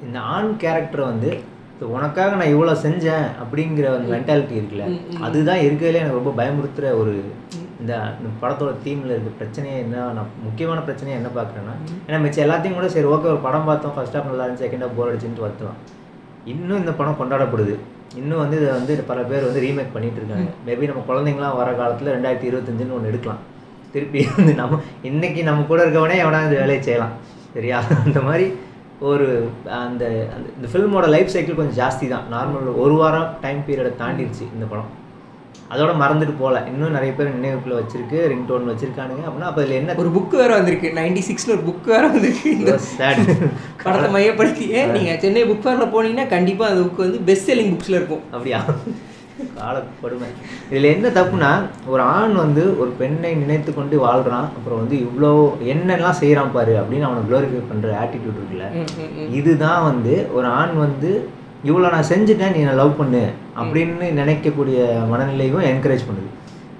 [0.06, 1.30] இந்த ஆண் கேரக்டர் வந்து
[1.96, 4.86] உனக்காக நான் இவ்வளோ செஞ்சேன் அப்படிங்கிற ஒரு மென்டாலிட்டி இருக்குல்ல
[5.26, 7.14] அதுதான் இருக்கிறதுலே எனக்கு ரொம்ப பயமுறுத்துகிற ஒரு
[7.82, 7.94] இந்த
[8.42, 11.74] படத்தோட தீமில் இருக்க பிரச்சனையே என்ன நான் முக்கியமான பிரச்சனையை என்ன பார்க்குறேன்னா
[12.08, 14.98] ஏன்னா மிச்சம் எல்லாத்தையும் கூட சரி ஓகே ஒரு படம் பார்த்தோம் ஃபர்ஸ்ட் ஹாஃப் நல்லா இருந்துச்சு செகண்ட் ஹாஃப்
[14.98, 15.80] போர் அடிச்சுட்டு வரலாம்
[16.44, 17.76] இன்னும் இந்த படம் கொண்டாடப்படுது.
[18.14, 20.50] இன்னும் வந்து இதை வந்து பல பேர் வந்து ரீமேக் பண்ணிட்டு இருக்காங்க.
[20.66, 23.38] மேபி நம்ம குழந்தைங்களாம் வர காலத்தில் ரெண்டாயிரத்தி இருபத்தஞ்சுன்னு ஒன்று எடுக்கலாம்.
[23.92, 27.10] திருப்பி வந்து நம்ம இன்னைக்கு நம்ம கூட இருக்கவனே எவனா இந்த வேலையை செய்யலாம்.
[27.54, 27.82] சரியா?
[28.04, 28.52] அந்த மாதிரி
[29.00, 32.22] ஒரு அந்த அந்த இந்த ஃபில்மோட லைஃப் சைக்கிள் கொஞ்சம் ஜாஸ்தி தான்.
[32.32, 34.98] நார்மல் ஒரு வாரம் டைம் பீரியடை தாண்டிடுச்சு இந்த படம்.
[35.74, 39.22] அதோட மறந்துட்டு போகல இன்னும் நிறைய பேர் நினைவுக்குள்ள வச்சிருக்கு ரிங் டோன் வச்சிருக்கானுங்க.
[39.26, 40.88] அப்படின்னா அப்போ இதில் என்ன ஒரு புக் வேற வந்திருக்கு.
[41.00, 42.48] நைன்டி சிக்ஸ்ல ஒரு புக் வேற வந்திருக்கு.
[42.60, 43.22] இந்த சேட்
[43.84, 48.24] படத்தை மையப்படுத்தியே நீங்க சென்னை புக் ஃபேர்ல போனீங்கன்னா கண்டிப்பா அந்த புக் வந்து பெஸ்ட் செல்லிங் புக்ஸ்ல இருக்கும்.
[48.34, 48.60] அப்படியா?
[49.58, 50.26] கால கொடுமை
[50.70, 51.50] இதில் என்ன தப்புனா
[51.92, 55.30] ஒரு ஆண் வந்து ஒரு பெண்ணை நினைத்து கொண்டு வாழ்கிறான் அப்புறம் வந்து இவ்வளோ
[55.72, 58.66] என்னெல்லாம் செய்கிறான் பாரு அப்படின்னு அவனை க்ளோரிஃபை பண்ணுற ஆட்டிடியூட் இருக்குல்ல.
[59.38, 61.12] இதுதான் வந்து ஒரு ஆண் வந்து
[61.64, 63.22] இவ்வளோ நான் செஞ்சுட்டேன் நீ லவ் பண்ணு
[63.56, 64.78] அப்படின்னு நினைக்கக்கூடிய
[65.10, 66.28] மனநிலையும் என்கரேஜ் பண்ணுது.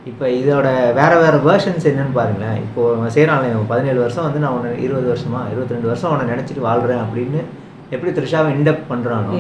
[0.07, 2.57] இப்போ இதோட வேற வேற வேர்ஷன்ஸ் என்னன்னு பாருங்களேன்.
[2.57, 6.61] இப்போ அவன் செய்கிறான் பதினேழு வருஷம் வந்து நான் உன்னை இருபது வருஷமா இருபத்தி ரெண்டு வருஷம் அவனை நினச்சிட்டு
[6.61, 7.41] வாழ்கிறேன் அப்படின்னு
[7.91, 9.31] எப்படி த்ரிஷாவை இண்டப் பண்ணுறானோ.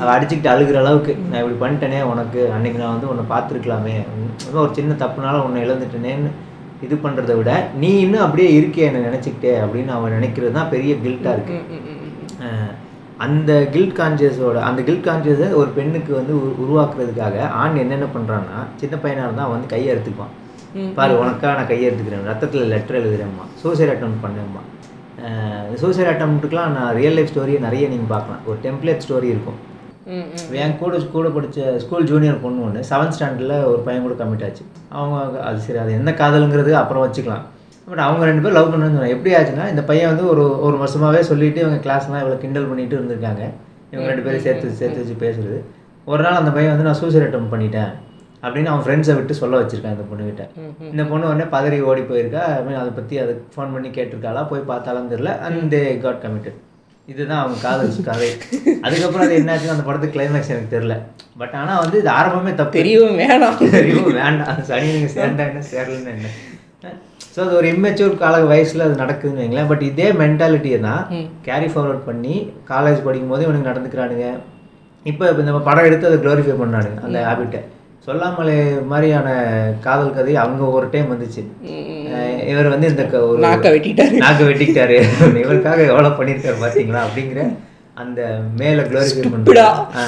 [0.00, 3.94] அவள் அடிச்சுக்கிட்டு அழுகிற அளவுக்கு நான் இப்படி பண்ணிட்டேனே உனக்கு அன்னைக்கு நான் வந்து உன்னை பார்த்துருக்கலாமே
[4.56, 6.30] ஒரு சின்ன தப்புனால உன்னை இழந்துட்டேனேன்னு
[6.82, 11.34] இது பண்ணுறத விட நீ இன்னும் அப்படியே இருக்கே என்னை நினச்சிக்கிட்டே அப்படின்னு அவன் நினைக்கிறது தான் பெரிய கில்ட்டாக
[11.34, 11.56] இருக்கு.
[11.68, 12.44] ம், ம், ம், ம்.
[12.46, 12.74] அஹ்
[13.18, 18.96] அந்த கில்ட் கான்சியஸோட அந்த கில்ட் கான்சியஸை ஒரு பெண்ணுக்கு வந்து உரு- உருவாக்குறதுக்காக ஆண் என்னென்ன பண்ணுறான்னா சின்ன
[18.96, 20.94] பையனாக இருந்தால் வந்து கையை எடுத்துக்குவான்.
[20.94, 22.24] பாரு உனக்கா நான் கையை எடுத்துக்கிறேன்.
[22.24, 23.44] ரத்தத்தில் லெட்டர் எழுதுறேம்மா.
[23.54, 24.62] சூசைட் அட்டம் பண்ணேம்மா
[25.74, 28.40] சூசைட் அட்டம்ப்ட்டுக்கெலாம் நான் ரியல் லைஃப் ஸ்டோரியை நிறைய நீங்கள் பார்க்கலாம்.
[28.46, 29.66] ஒரு டெம்ப்ளேட் ஸ்டோரி இருக்கும்.
[30.52, 34.62] என் கூட கூட படித்த ஸ்கூல் ஜூனியர் பொண்ணு ஒன்று செவன்த் ஸ்டாண்டர்டில் ஒரு பையன் கூட கமிட் ஆச்சு.
[34.88, 37.42] அவங்க அது சரி அது என்ன காதலுங்கிறது அப்புறம் வச்சுக்கலாம்.
[37.88, 39.08] பட் அவங்க ரெண்டு பேரும் லவ் சொன்னாங்க.
[39.14, 43.42] எப்படி ஆச்சுன்னா இந்த பையன் வந்து ஒரு ஒரு வருஷமாகவே சொல்லிட்டு இவங்க கிளாஸ்லாம் இவ்வளோ கிண்டல் பண்ணிட்டு இருந்திருக்காங்க.
[43.92, 45.58] இவங்க ரெண்டு பேரும் சேர்த்து சேர்த்து வச்சு பேசுறது.
[46.06, 47.90] ஒரு நாள் அந்த பையன் வந்து நான் சூசைட் அட்டம் பண்ணிட்டேன்.
[48.42, 49.96] அப்படின்னு அவன் ஃப்ரெண்ட்ஸை விட்டு சொல்ல வச்சிருக்கான்
[50.56, 50.90] ம், ம்.
[50.92, 52.42] இந்த பொண்ணு உடனே பதறி ஓடி போயிருக்கா.
[52.50, 54.42] ஐ மீன் அதை பற்றி அதுக்கு ஃபோன் பண்ணி கேட்டிருக்காளா?
[54.50, 55.32] போய் பார்த்தாலும் தெரியல.
[55.46, 56.58] அண்ட் தே காட் கமிட்டட்
[57.08, 58.30] இதுதான் அவங்க காதல் கதை.
[58.86, 60.96] அதுக்கப்புறம் அது என்னாச்சுன்னு அந்த படத்துக்கு கிளைமேக்ஸ் எனக்கு தெரியல.
[61.38, 62.76] பட் ஆனால் வந்து இது ஆரம்பமே தப்பு.
[62.78, 63.58] தெரியவும் வேணாம்.
[63.76, 66.28] தெரியும் வேண்டாம் சனி நீங்கள் சேர்ந்தா என்ன சேரலன்னு என்ன?
[67.38, 69.68] ஸோ அது ஒரு இம்மெச்சூர் கால வயசில் அது நடக்குதுன்னு வைங்களேன்.
[69.70, 71.02] பட் இதே மென்டாலிட்டியை தான்.
[71.44, 72.34] கேரி ஃபார்வர்ட் பண்ணி
[72.70, 74.28] காலேஜ் படிக்கும் போது இவனுக்கு நடந்துக்கிறானுங்க.
[75.10, 77.60] இப்போ இப்போ இந்த படம் எடுத்து அதை க்ளோரிஃபை பண்ணானுங்க அந்த ஹேபிட்டை
[78.06, 78.56] சொல்லாமலே
[78.92, 79.28] மாதிரியான
[79.86, 81.42] காதல் கதை அவங்க ஒரு டைம் வந்துச்சு.
[82.52, 84.18] இவர் வந்து இந்த ஒரு நாக்க வெட்டிட்டாரு.
[84.24, 84.98] நாக்க வெட்டிக்கிட்டாரு.
[85.44, 87.42] இவருக்காக எவ்வளோ பண்ணியிருக்காரு பார்த்தீங்களா அப்படிங்கிற
[88.02, 88.20] அந்த
[88.60, 89.22] மேலே க்ளோரிஃபை.
[89.32, 90.02] பண்ணுறாங்க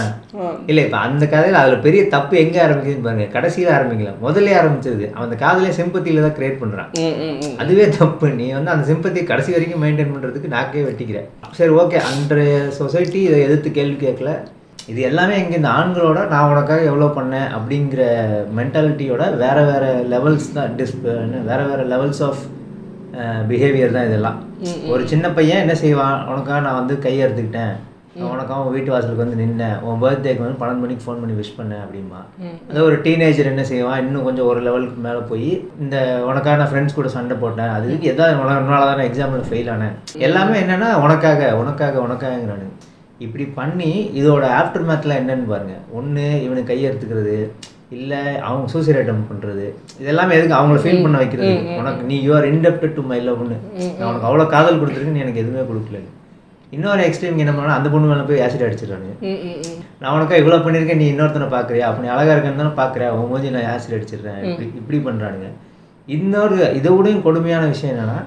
[0.70, 3.26] இல்லை இப்போ அந்த கதையில் அதில் பெரிய தப்பு எங்கே ஆரம்பிக்குதுன்னு பாருங்க.
[3.36, 4.12] கடைசியில் ஆரம்பிக்கல.
[4.26, 6.92] முதல்ல ஆரம்பிச்சது அந்த காதலே சிம்பத்தியில் தான் கிரியேட் பண்ணுறான்.
[7.64, 8.28] அதுவே தப்பு.
[8.40, 11.20] நீ வந்து அந்த சிம்பத்தி கடைசி வரைக்கும் மெயின்டைன் பண்ணுறதுக்கு நாக்கே வெட்டிக்கிற.
[11.58, 14.32] சரி ஓகே அன்றைய சொசைட்டி இதை எதிர்த்து கேள்வி கேட்கல.
[14.90, 18.02] இது எல்லாமே இங்கே இந்த ஆண்களோட நான் உனக்காக எவ்வளோ பண்ணேன் அப்படிங்கிற
[18.58, 20.96] மென்டாலிட்டியோட வேற வேற லெவல்ஸ் தான் டிஸ்
[21.50, 22.40] வேற வேற லெவல்ஸ் ஆஃப்
[23.50, 24.40] பிஹேவியர் தான் இதெல்லாம்.
[24.94, 26.18] ஒரு சின்ன பையன் என்ன செய்வான்?
[26.32, 27.76] உனக்காக நான் வந்து கையை எடுத்துக்கிட்டேன்.
[28.30, 29.76] உனக்காக உன் வீட்டு வாசலுக்கு வந்து நின்னேன்.
[29.86, 32.20] உன் பர்த்டேக்கு வந்து பன்னெண்டு மணிக்கு ஃபோன் பண்ணி விஷ் பண்ணேன் அப்படிமா
[32.68, 34.00] அதே ஒரு டீனேஜர் என்ன செய்வான்?
[34.04, 35.50] இன்னும் கொஞ்சம் ஒரு லெவலுக்கு மேலே போய்
[35.82, 35.96] இந்த
[36.30, 37.72] உனக்காக நான் ஃப்ரெண்ட்ஸ் கூட சண்டை போட்டேன்.
[37.76, 39.94] அது எதாவது உன்னால தான் எக்ஸாமில் ஃபெயில் ஆனேன்.
[40.28, 42.68] எல்லாமே என்னன்னா உனக்காக உனக்காக உனக்காகங்கிறானு
[43.26, 43.90] இப்படி பண்ணி
[44.20, 45.76] இதோட ஆஃப்டர் மேத்தில் என்னன்னு பாருங்க.
[45.98, 47.36] ஒன்று இவனுக்கு கையெடுத்துக்கிறது
[47.90, 49.64] இல்லை அவங்க சூசைட் அட்டம் பண்ணுறது
[50.02, 51.52] இதெல்லாமே எதுக்கு அவங்கள ஃபீல் பண்ண வைக்கிறது?
[51.78, 53.56] உனக்கு நீ யூஆர் இன்டெப்டட் டு மை லவ்னு
[53.92, 56.00] நான் உனக்கு அவ்வளோ காதல் கொடுத்துருக்கு நீ எனக்கு எதுவுமே கொடுக்கல.
[56.72, 58.64] இன்னொரு எக்ஸ்ட்ரீம் என்ன பண்ணா அந்த பொண்ணு மேலே போய் ஆசிட்
[59.22, 59.78] ம்.
[60.00, 63.50] நான் உனக்கா இவ்வளோ பண்ணியிருக்கேன் நீ இன்னொருத்தனை பார்க்குறியா அப்போ நீ அழகாக இருக்கேன்னு தானே பார்க்குறியா உன் மூஞ்சி
[63.56, 64.38] நான் ஆசிட் அடிச்சிடுறேன்.
[64.50, 65.48] இப்படி இப்படி பண்ணுறானுங்க
[66.08, 68.18] இன்னொரு இதை விடையும் கொடுமையான விஷயம் என்னன்னா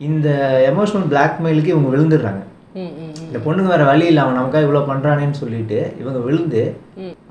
[0.00, 0.28] இந்த
[0.70, 2.42] எமோஷனல் பிளாக்மெயிலுக்கு இவங்க விழுந்துடுறாங்க.
[2.74, 6.62] இந்த பொண்ணுங்க வேற வழி இல்லை அவன் நமக்காக இவ்வளோ பண்ணுறானேன்னு சொல்லிட்டு இவங்க விழுந்து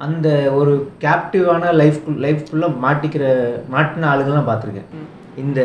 [0.05, 0.27] அந்த
[0.59, 3.23] ஒரு கேப்டிவான லைஃப் லைஃப்குள்ளே மாட்டிக்கிற
[3.75, 4.89] மாட்டின ஆளுங்கள்லாம் பார்த்துருக்கேன்.
[5.43, 5.61] இந்த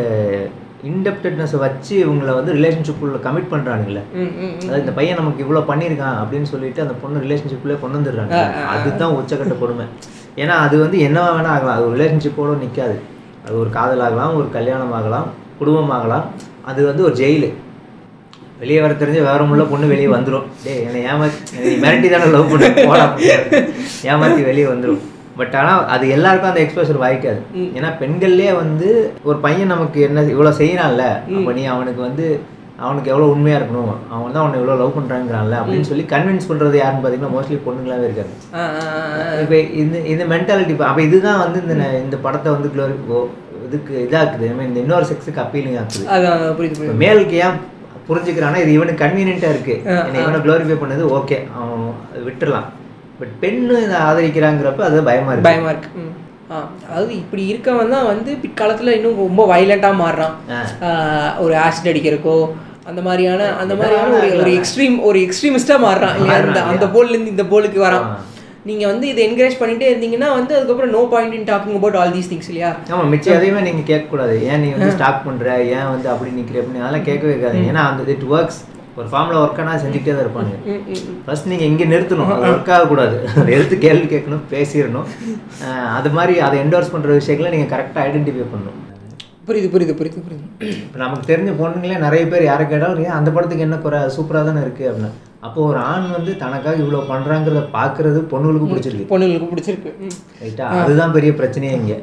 [0.91, 4.33] இன்டெப்டட்னஸை வச்சு இவங்கள வந்து ரிலேஷன்ஷிப்புள்ள கமிட் பண்ணுறானுங்களே ம்.
[4.63, 8.39] அதாவது இந்த பையன் நமக்கு இவ்வளோ பண்ணியிருக்கான் அப்படின்னு சொல்லிட்டு அந்த பொண்ணு ரிலேஷன்ஷிப்லேயே கொண்டு வந்துடுறாங்க.
[8.75, 9.87] அதுதான் உச்சக்கட்ட கொடுமை.
[10.37, 11.77] ஏன்னா அது வந்து என்னவா வேணா ஆகலாம்.
[11.77, 12.97] அது ஒரு ரிலேஷன்ஷிப்போட நிற்காது
[13.45, 15.27] அது ஒரு காதல் ஆகலாம் ஒரு கல்யாணம் ஆகலாம்
[15.59, 16.25] குடும்பம் ஆகலாம்
[16.71, 17.49] அது வந்து ஒரு ஜெயிலு
[18.61, 22.69] வெளியே வர தெரிஞ்ச விவரமுள்ள பொண்ணு வெளியே வந்துடும் டேய் என்னை ஏமாத்தி மிரட்டி தானே லவ் பண்ண?
[22.89, 23.07] போடா
[24.11, 25.03] ஏமாற்றி வெளியே வந்துடும்
[25.39, 27.41] பட் ஆனால் அது எல்லாருக்கும் அந்த எக்ஸ்போசர் வாய்க்காது.
[27.77, 28.89] ஏன்னா பெண்கள்லேயே வந்து
[29.29, 31.07] ஒரு பையன் நமக்கு என்ன இவ்வளோ செய்யறான்ல
[31.39, 32.27] அப்போ நீ அவனுக்கு வந்து
[32.87, 33.93] அவனுக்கு எவ்வளோ உண்மையாக இருக்கணும்?
[34.15, 38.33] அவன் தான் அவனை இவ்வளோ லவ் பண்ணுறாங்கிறான்ல அப்படின்னு சொல்லி கன்வின்ஸ் பண்ணுறது யாருன்னு பார்த்தீங்கன்னா மோஸ்ட்லி பொண்ணுங்களாவே இருக்காது.
[39.43, 42.97] இப்போ இந்த இந்த மென்டாலிட்டி இப்போ அப்போ இதுதான் வந்து இந்த இந்த படத்தை வந்து க்ளோரி
[43.69, 44.45] இதுக்கு இதாக்குது.
[44.49, 45.79] I mean, இந்த இன்னொரு செக்ஸுக்கு அப்பீலிங்
[46.67, 47.57] இப்போ மேலுக்கு ஏன்
[48.09, 49.75] புரிஞ்சுக்கிறான்னா இது இவனுக்கு கன்வீனியன்ட்டாக இருக்கு.
[50.01, 52.69] என்னை இவனை க்ளோரிஃபை பண்ணது ஓகே அவன் அதை விட்டுறலாம்
[53.21, 55.49] பட் பெண்ணு இதை ஆதரிக்கிறாங்கிறப்ப அது பயமா இருக்கு.
[55.49, 55.91] பயமா இருக்கு.
[56.03, 56.13] ம்.
[56.53, 56.57] ஆ
[56.89, 60.35] அதாவது இப்படி இருக்கவன் தான் வந்து பிற்காலத்துல இன்னும் ரொம்ப வயலண்ட்டாக மாறுறான்.
[61.45, 62.37] ஒரு ஆசிட் அடிக்கிறக்கோ
[62.91, 66.17] அந்த மாதிரியான அந்த மாதிரியான ஒரு ஒரு எக்ஸ்ட்ரீம் ஒரு எக்ஸ்ட்ரீமிஸ்டாக மாறுறான்.
[66.19, 66.37] இல்லையா?
[66.43, 68.07] அந்த அந்த போல்லேருந்து இந்த போலுக்கு வரான்.
[68.69, 72.31] நீங்க வந்து இதை என்கரேஜ் பண்ணிட்டே இருந்தீங்கன்னா வந்து அதுக்கப்புறம் no point in talking about all these
[72.31, 72.71] things இல்லையா?
[72.93, 74.35] ஆமா மிச்சம் எதையுமே நீங்க கேட்கக்கூடாது.
[74.51, 75.51] ஏன் நீ வந்து ஸ்டாக் பண்ற?
[75.77, 77.71] ஏன் வந்து அப்படி நிக்கிற அப்படின்னு அதெல்லாம் கேட்கவே கேட்காதீங்க.
[77.73, 78.59] ஏன்னா அந்த இட் ஒர்க்ஸ்
[79.01, 80.53] ஒரு ஃபார்ம்ல ஒர்க் ஆனால் செஞ்சுக்கிட்டே தான் இருப்பாங்க.
[81.27, 82.33] ஃபர்ஸ்ட் நீங்கள் இங்கே நிறுத்தணும்.
[82.37, 83.17] அது ஒர்க் ஆகக்கூடாது.
[83.41, 85.07] அதை எடுத்து கேள்வி கேட்கணும் பேசிடணும்.
[85.99, 88.81] அது மாதிரி அதை என்டோர்ஸ் பண்ணுற விஷயங்களை நீங்கள் கரெக்டாக ஐடென்டிஃபை பண்ணணும்.
[89.51, 90.47] புரியுது புரியுது புரியுது புரியுது.
[90.87, 94.01] இப்போ நமக்கு தெரிஞ்ச பொண்ணுங்களே நிறைய பேர் யாரை கேட்டாலும் அந்த படத்துக்கு என்ன குறை?
[94.17, 95.13] சூப்பராக தானே இருக்குது அப்படின்னா
[95.45, 99.09] அப்போ ஒரு ஆண் வந்து தனக்காக இவ்வளோ பண்ணுறாங்கிறத பார்க்குறது பொண்ணுங்களுக்கு பிடிச்சிருக்கு.
[99.13, 99.91] பொண்ணுங்களுக்கு பிடிச்சிருக்கு.
[100.43, 100.67] ரைட்டா?
[100.83, 101.99] அதுதான் பெரிய பிரச்சனையே இங்கே.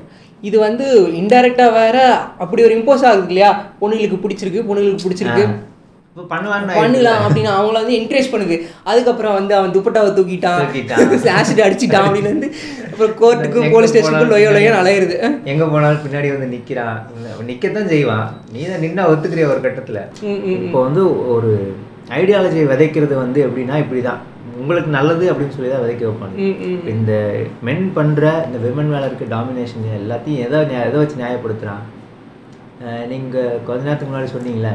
[0.47, 0.85] இது வந்து
[1.19, 1.97] இன்டைரக்டா வேற
[2.43, 3.51] அப்படி ஒரு இம்போஸ் ஆகுது இல்லையா?
[3.81, 5.45] பொண்ணுங்களுக்கு பிடிச்சிருக்கு பொண்ணுங்களுக்கு பிடிச்சிருக்கு.
[6.31, 8.55] பண்ணலான்னு பண்ணலாம் அப்படின்னு அவங்கள வந்து என்கரேஜ் பண்ணுது.
[8.89, 10.59] அதுக்கப்புறம் வந்து அவன் துப்பட்டாவை தூக்கிட்டான்.
[11.37, 12.49] ஆசிட் அடிச்சிட்டான் அப்படின்னு வந்து
[12.89, 15.15] அப்புறம் கோர்ட்டுக்கு போலீஸ் ஸ்டேஷனுக்கு லொயோ லொயோ அலையிறது.
[15.53, 16.99] எங்கே போனாலும் பின்னாடி வந்து நிற்கிறான்
[17.49, 18.27] நிற்கத்தான் செய்வான்.
[18.53, 20.01] நீ தான் நின்னா ஒத்துக்கிறிய ஒரு கட்டத்தில்?
[20.65, 21.03] இப்போ வந்து
[21.35, 21.53] ஒரு
[22.19, 24.21] ஐடியாலஜியை விதைக்கிறது வந்து எப்படின்னா இப்படி தான்
[24.61, 26.35] உங்களுக்கு நல்லது அப்படின்னு சொல்லி தான் விதைக்க வைப்பாங்க.
[26.93, 27.11] இந்த
[27.67, 31.83] மென் பண்ணுற இந்த விமன் மேலே இருக்க டாமினேஷன் எல்லாத்தையும் எதை எதை வச்சு நியாயப்படுத்துகிறான்
[33.11, 34.73] நீங்கள் கொஞ்ச நேரத்துக்கு முன்னாடி சொன்னீங்களே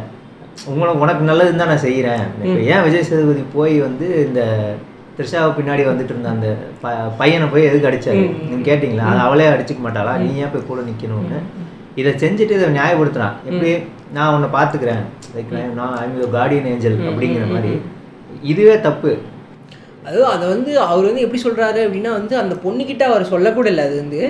[0.71, 2.23] உங்களுக்கு உனக்கு நல்லதுன்னு தான் நான் செய்கிறேன்
[2.75, 4.41] ஏன் விஜய் சேதுபதி போய் வந்து இந்த
[5.17, 6.49] த்ரிஷாவை பின்னாடி வந்துட்டு இருந்த அந்த
[6.83, 6.89] ப
[7.21, 8.21] பையனை போய் எதுக்கு அடிச்சாரு?
[8.51, 9.07] நீங்க கேட்டிங்களா?
[9.13, 10.13] அது அவளே அடிச்சுக்க மாட்டாளா?
[10.23, 11.39] நீ ஏன் போய் கூட நிற்கணும்னு
[12.01, 13.35] இதை செஞ்சுட்டு இதை நியாயப்படுத்துறான்.
[13.51, 13.71] எப்படி?
[14.17, 15.03] நான் உன்னை பார்த்துக்கிறேன்.
[15.35, 17.73] லைக் நான் யுவர் கார்டியன் ஏஞ்சல் அப்படிங்கிற மாதிரி.
[18.53, 19.11] இதுவே தப்பு.
[20.07, 23.97] அது அதை வந்து அவர் வந்து எப்படி சொல்றாரு அப்படின்னா வந்து அந்த பொண்ணுக்கிட்ட அவர் சொல்லக்கூட இல்லை அது
[24.03, 24.21] வந்து.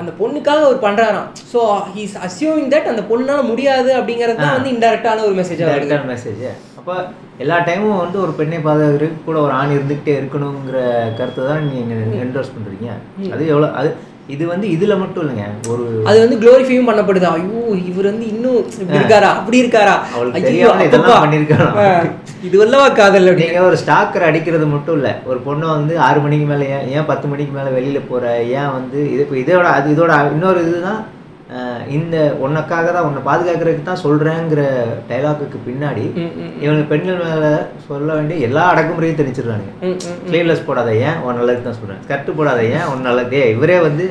[0.00, 1.30] அந்த பொண்ணுக்காக அவர் பண்றாராம்.
[1.52, 1.60] ஸோ
[1.96, 6.44] ஹீஸ் அசியூமிங் தட் அந்த பொண்ணால முடியாது அப்படிங்கிறது தான் வந்து இன்டெரக்டான ஒரு வருது டேரக்டான மெசேஜ்
[6.78, 6.94] அப்போ
[7.42, 10.78] எல்லா டைமும் வந்து ஒரு பெண்ணை பாதுகாக்கிறதுக்கு கூட ஒரு ஆண் இருந்துக்கிட்டே இருக்கணுங்கிற
[11.18, 12.88] கருத்தை தான் நீங்கள் என்டோர்ஸ் பண்ணுறீங்க
[13.34, 13.90] அது எவ்வளோ அது
[14.28, 15.46] இது வந்து இதில் மட்டும் இல்லைங்க.
[15.70, 17.26] ஒரு அது வந்து க்ளோரிஃபையும் பண்ணப்படுது.
[17.30, 17.58] ஐயோ
[17.88, 19.30] இவர் வந்து இன்னும் இப்படி இருக்காரா?
[19.40, 19.94] அப்படி இருக்காரா?
[20.50, 21.24] ஐயோ, இதெல்லாம்.
[21.80, 21.88] ஆ,
[22.46, 25.12] இது வல்லவா காதல் நீங்கள் ஒரு ஸ்டாக்கர் அடிக்கிறது மட்டும் இல்லை.
[25.30, 28.98] ஒரு பொண்ணை வந்து ஆறு மணிக்கு மேலே ஏன் ஏன் பத்து மணிக்கு மேலே வெளியில் போகிற ஏன் வந்து
[29.14, 31.02] இது இதோட அது இதோட இன்னொரு இதுதான்
[31.88, 34.60] இந்த உனக்காக தான் உன்னை பாதுகாக்கிறதுக்கு தான் சொல்கிறேங்கிற
[35.08, 36.04] டைலாக்குக்கு பின்னாடி
[36.64, 37.50] இவங்க பெண்கள் மேலே
[37.88, 39.66] சொல்ல வேண்டிய எல்லா அடக்குமுறையும் திணிச்சிடுறாங்க.
[40.28, 41.18] ஸ்லீவ்லெஸ் போடாத ஏன்?
[41.24, 42.86] உன் நல்லதுக்கு தான் சொல்கிறேன் ஸ்கர்ட் போடாத ஏன்?
[42.92, 43.42] உன் நல்லது.
[43.56, 44.06] இவரே வந்து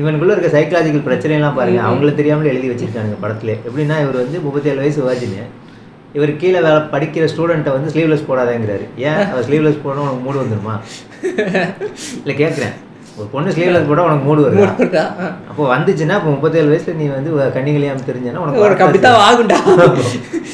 [0.00, 1.80] இவனுக்குள்ள இருக்க சைக்காலஜிக்கல் பிரச்சனையெல்லாம் பாருங்க.
[1.88, 3.54] அவங்கள தெரியாமலே எழுதி வச்சிருக்காங்க படத்துல.
[3.68, 5.44] எப்படின்னா இவர் வந்து முப்பத்தேழு வயசு வாஜினு
[6.14, 8.84] இவர் கீழே வேலை படிக்கிற ஸ்டூடெண்ட்டை வந்து ஸ்லீவ்லெஸ் போடாதேங்கிறாரு.
[9.08, 9.22] ஏன்?
[9.30, 10.74] அவர் ஸ்லீவ்லெஸ் போடணும் உனக்கு மூடு வந்துருமா?
[12.20, 12.74] இல்லை கேட்குறேன்
[13.16, 14.40] ஒரு பொண்ணு ஸ்லீவ்லெஸ் போட உனக்கு மூடு
[14.78, 15.02] இருக்கா?
[15.20, 15.26] ஆ.
[15.50, 19.58] அப்போ வந்துச்சுன்னா இப்போ முப்பத்தேழு வயசுல நீ வந்து கண்ணிகளையாம தெரிஞ்சேன்னா உனக்கு அப்படித்தான் ஆகும்டா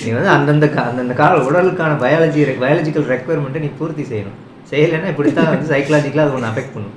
[0.01, 4.37] நீ வந்து அந்தந்த அந்தந்த கால உடலுக்கான பயாலஜி பயாலஜிக்கல் ரெக்குவயர்மெண்ட்டை நீ பூர்த்தி செய்யணும்.
[4.71, 6.97] செய்யலைன்னா இப்படித்தான் வந்து சைக்கலாஜிக்கலாக அது ஒன்று அஃபெக்ட் பண்ணும்.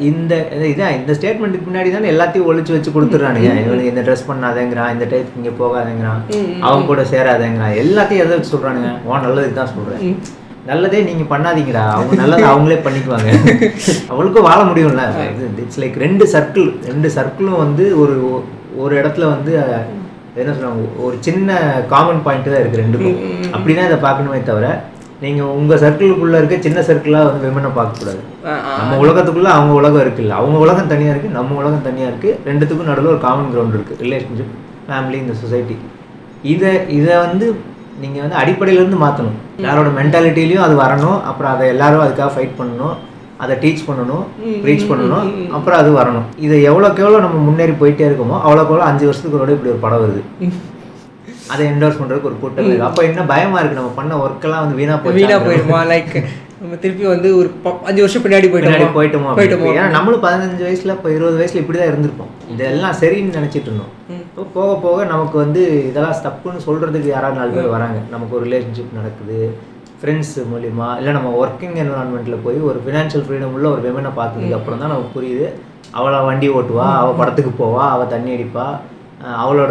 [0.00, 3.48] இந்த இது- இதான் இந்த ஸ்டேட்மெண்ட்டுக்கு முன்னாடி தானே எல்லாத்தையும் ஒழிச்சு வச்சு கொடுத்துட்றானுங்க.
[3.62, 6.20] இவனுக்கு இந்த ட்ரெஸ் பண்ணாதேங்கிறான் இந்த டைப் இங்கே போகாதேங்கிறான்
[6.62, 7.74] அவங்க கூட சேராதேங்கிறான்.
[7.82, 10.02] எல்லாத்தையும் எதை வச்சு சொல்கிறானுங்க உன் நல்லதுக்கு தான் சொல்கிறேன்
[10.70, 11.82] நல்லதே நீங்கள் பண்ணாதீங்கடா.
[11.96, 13.30] அவங்க நல்லதை அவங்களே பண்ணிக்குவாங்க.
[14.12, 15.02] அவளுக்கும் வாழ முடியும்ல.
[15.64, 18.16] இட்ஸ் லைக் ரெண்டு சர்க்கிள் ரெண்டு சர்க்கிளும் வந்து ஒரு
[18.82, 19.52] ஒரு இடத்துல வந்து
[20.40, 21.58] என்ன சொல்றாங்க ஒரு சின்ன
[21.92, 23.20] காமன் பாயிண்ட் தான் இருக்குது ரெண்டுக்கும்
[23.54, 24.68] அப்படிதான் இதை பார்க்கணுமே தவிர
[25.22, 28.20] நீங்கள் உங்கள் சர்க்கிளுக்குள்ளே இருக்க சின்ன சர்க்கிளாக வந்து விமனை பார்க்கக்கூடாது.
[28.80, 33.12] நம்ம உலகத்துக்குள்ள அவங்க உலகம் இருக்குல்ல அவங்க உலகம் தனியாக இருக்குது நம்ம உலகம் தனியாக இருக்குது ரெண்டுத்துக்கும் நடுவில்
[33.14, 34.52] ஒரு காமன் கிரவுண்ட் இருக்குது ரிலேஷன்ஷிப்
[34.88, 35.76] ஃபேமிலி இந்த சொசைட்டி
[36.52, 37.46] இதை இதை வந்து
[38.02, 41.18] நீங்கள் வந்து அடிப்படையிலேருந்து மாற்றணும் யாரோட மென்டாலிட்டிலையும் அது வரணும்.
[41.30, 42.94] அப்புறம் அதை எல்லாரும் அதுக்காக ஃபைட் பண்ணணும்.
[43.42, 44.24] அதை டீச் பண்ணணும்.
[44.68, 45.26] ரீச் பண்ணணும்.
[45.56, 46.26] அப்புறம் அது வரணும்.
[46.46, 50.02] இதை எவ்வளோக்கு எவ்வளோ நம்ம முன்னேறி போயிட்டே இருக்கோமோ அவ்வளோக்கு எவ்வளோ அஞ்சு வருஷத்துக்கு ஒரு இப்படி ஒரு படம்
[50.04, 50.22] வருது.
[51.52, 54.98] அதை என்டோர்ஸ் பண்ணுறதுக்கு ஒரு கூட்டம் இருக்குது அப்போ என்ன பயமாக இருக்குது நம்ம பண்ண ஒர்க்கெல்லாம் வந்து வீணாக
[55.02, 55.80] போய் வீணா போயிடுமா?
[55.92, 56.14] லைக்
[56.60, 57.48] நம்ம திருப்பி வந்து ஒரு
[57.88, 59.72] அஞ்சு வருஷம் பின்னாடி பின்னாடி போயிட்டோம் போயிட்டோமோ?
[59.74, 63.92] ஏன்னா நம்மளும் பதினஞ்சு வயசுல இப்போ இருபது வயசுல இப்படி தான் இருந்திருப்போம் இதெல்லாம் சரின்னு நினைச்சிட்டு இருந்தோம்.
[64.36, 67.98] போக போக நமக்கு வந்து இதெல்லாம் தப்புன்னு சொல்றதுக்கு யாராவது நாலு பேர் வராங்க.
[68.14, 69.38] நமக்கு ஒரு ரிலேஷன்ஷிப் நடக்குது.
[70.00, 74.80] ஃப்ரெண்ட்ஸ் மூலியமா இல்லை நம்ம ஒர்க்கிங் என்வரான்மெண்ட்டில் போய் ஒரு ஃபினான்ஷியல் ஃப்ரீடம் உள்ள ஒரு விமனை பார்த்ததுக்கு அப்புறம்
[74.82, 75.46] தான் நமக்கு புரியுது.
[75.98, 78.66] அவளை வண்டி ஓட்டுவா அவள் படத்துக்கு போவா அவள் தண்ணி அடிப்பா
[79.44, 79.70] அவளோட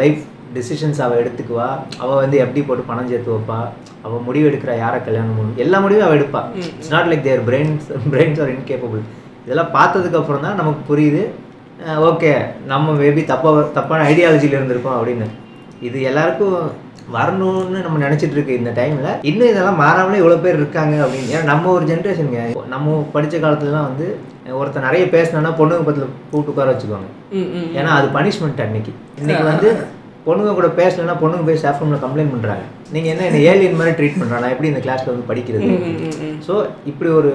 [0.00, 0.22] லைஃப்
[0.56, 1.68] டிசிஷன்ஸ் அவள் எடுத்துக்குவா.
[2.02, 3.58] அவள் வந்து எப்படி போட்டு பணம் சேர்த்து வைப்பா?
[4.04, 6.42] அவள் முடிவு எடுக்கிறா யாரை கல்யாணம் பண்ணணும் எல்லா முடிவும் அவள் எடுப்பா.
[6.76, 9.02] It's not like their brains brains are incapable
[9.46, 11.24] இதெல்லாம் பார்த்ததுக்கு அப்புறம் தான் நமக்கு புரியுது.
[11.86, 12.44] ஓகே.
[12.66, 15.26] நம்ம மேபி தப்பாக தப்பான ஐடியாலஜியில் இருந்திருக்கோம் அப்படின்னு.
[15.80, 21.30] இது எல்லாருக்கும் வரணும்னு நம்ம நினச்சிட்டு இருக்கு இந்த டைமில் இன்னும் இதெல்லாம் மாறாமலே இவ்வளோ பேர் இருக்காங்க அப்படின்னு.
[21.34, 26.72] ஏன்னா நம்ம ஒரு ஜென்ரேஷனுங்க நம்ம படித்த காலத்துலலாம் வந்து ஒருத்தர் நிறைய பேசினா பொண்ணுங்க பக்கத்தில் கூப்பிட்டு உட்கார
[26.72, 27.08] வச்சுக்குவாங்க.
[27.78, 28.92] ஏன்னா அது பனிஷ்மெண்ட் அன்னைக்கு.
[29.20, 29.70] இன்னைக்கு வந்து
[30.28, 32.64] பொண்ணுங்க கூட பேசலைன்னா பொண்ணுங்க போய் ஸ்டாஃப் ரூமில் கம்ப்ளைண்ட் பண்ணுறாங்க
[32.94, 35.68] நீங்கள் என்ன என்ன ஏலியன் மாதிரி ட்ரீட் பண்ணுறா நான் எப்படி இந்த கிளாஸில் வந்து படிக்கிறது.
[36.46, 36.54] ஸோ
[36.90, 37.32] இப்படி ஒரு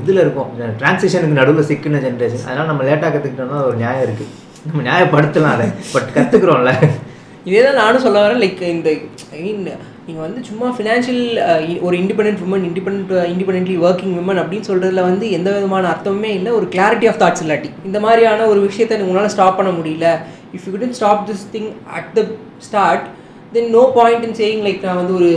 [0.00, 0.50] இதில் இருக்கும்.
[0.80, 4.32] டிரான்சிஷனுக்கு நடுவில் சிக்கின ஜென்ரேஷன் அதனால் நம்ம லேட்டாக கற்றுக்கிட்டோம்னா ஒரு நியாயம் இருக்குது
[4.70, 5.68] நம்ம நியாயப்படுத்தலாம் அதை.
[5.94, 6.72] பட் கற்றுக்குறோம்ல
[7.48, 8.40] இதே தான் நானும் சொல்ல வரேன்.
[8.44, 8.90] லைக் இந்த
[10.06, 11.22] நீங்கள் வந்து சும்மா ஃபினான்ஷியல்
[11.86, 16.50] ஒரு independent woman independent independently working woman அப்படின்னு சொல்கிறதுல வந்து எந்த விதமான அர்த்தமுமே இல்லை.
[16.58, 17.70] ஒரு கிளாரிட்டி ஆஃப் தாட்ஸ் இல்லாட்டி.
[17.88, 20.08] இந்த மாதிரியான ஒரு விஷயத்தை உங்களால் ஸ்டாப் பண்ண முடியல.
[20.56, 22.24] If you couldn't stop this thing at the
[22.68, 23.04] start
[23.56, 25.32] then no point in saying like நான் வந்து ஒரு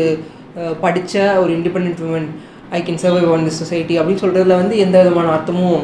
[0.86, 2.30] படித்த ஒரு independent woman
[2.78, 5.84] I can survive on this society அப்படின்னு சொல்கிறதுல வந்து எந்த விதமான அர்த்தமும்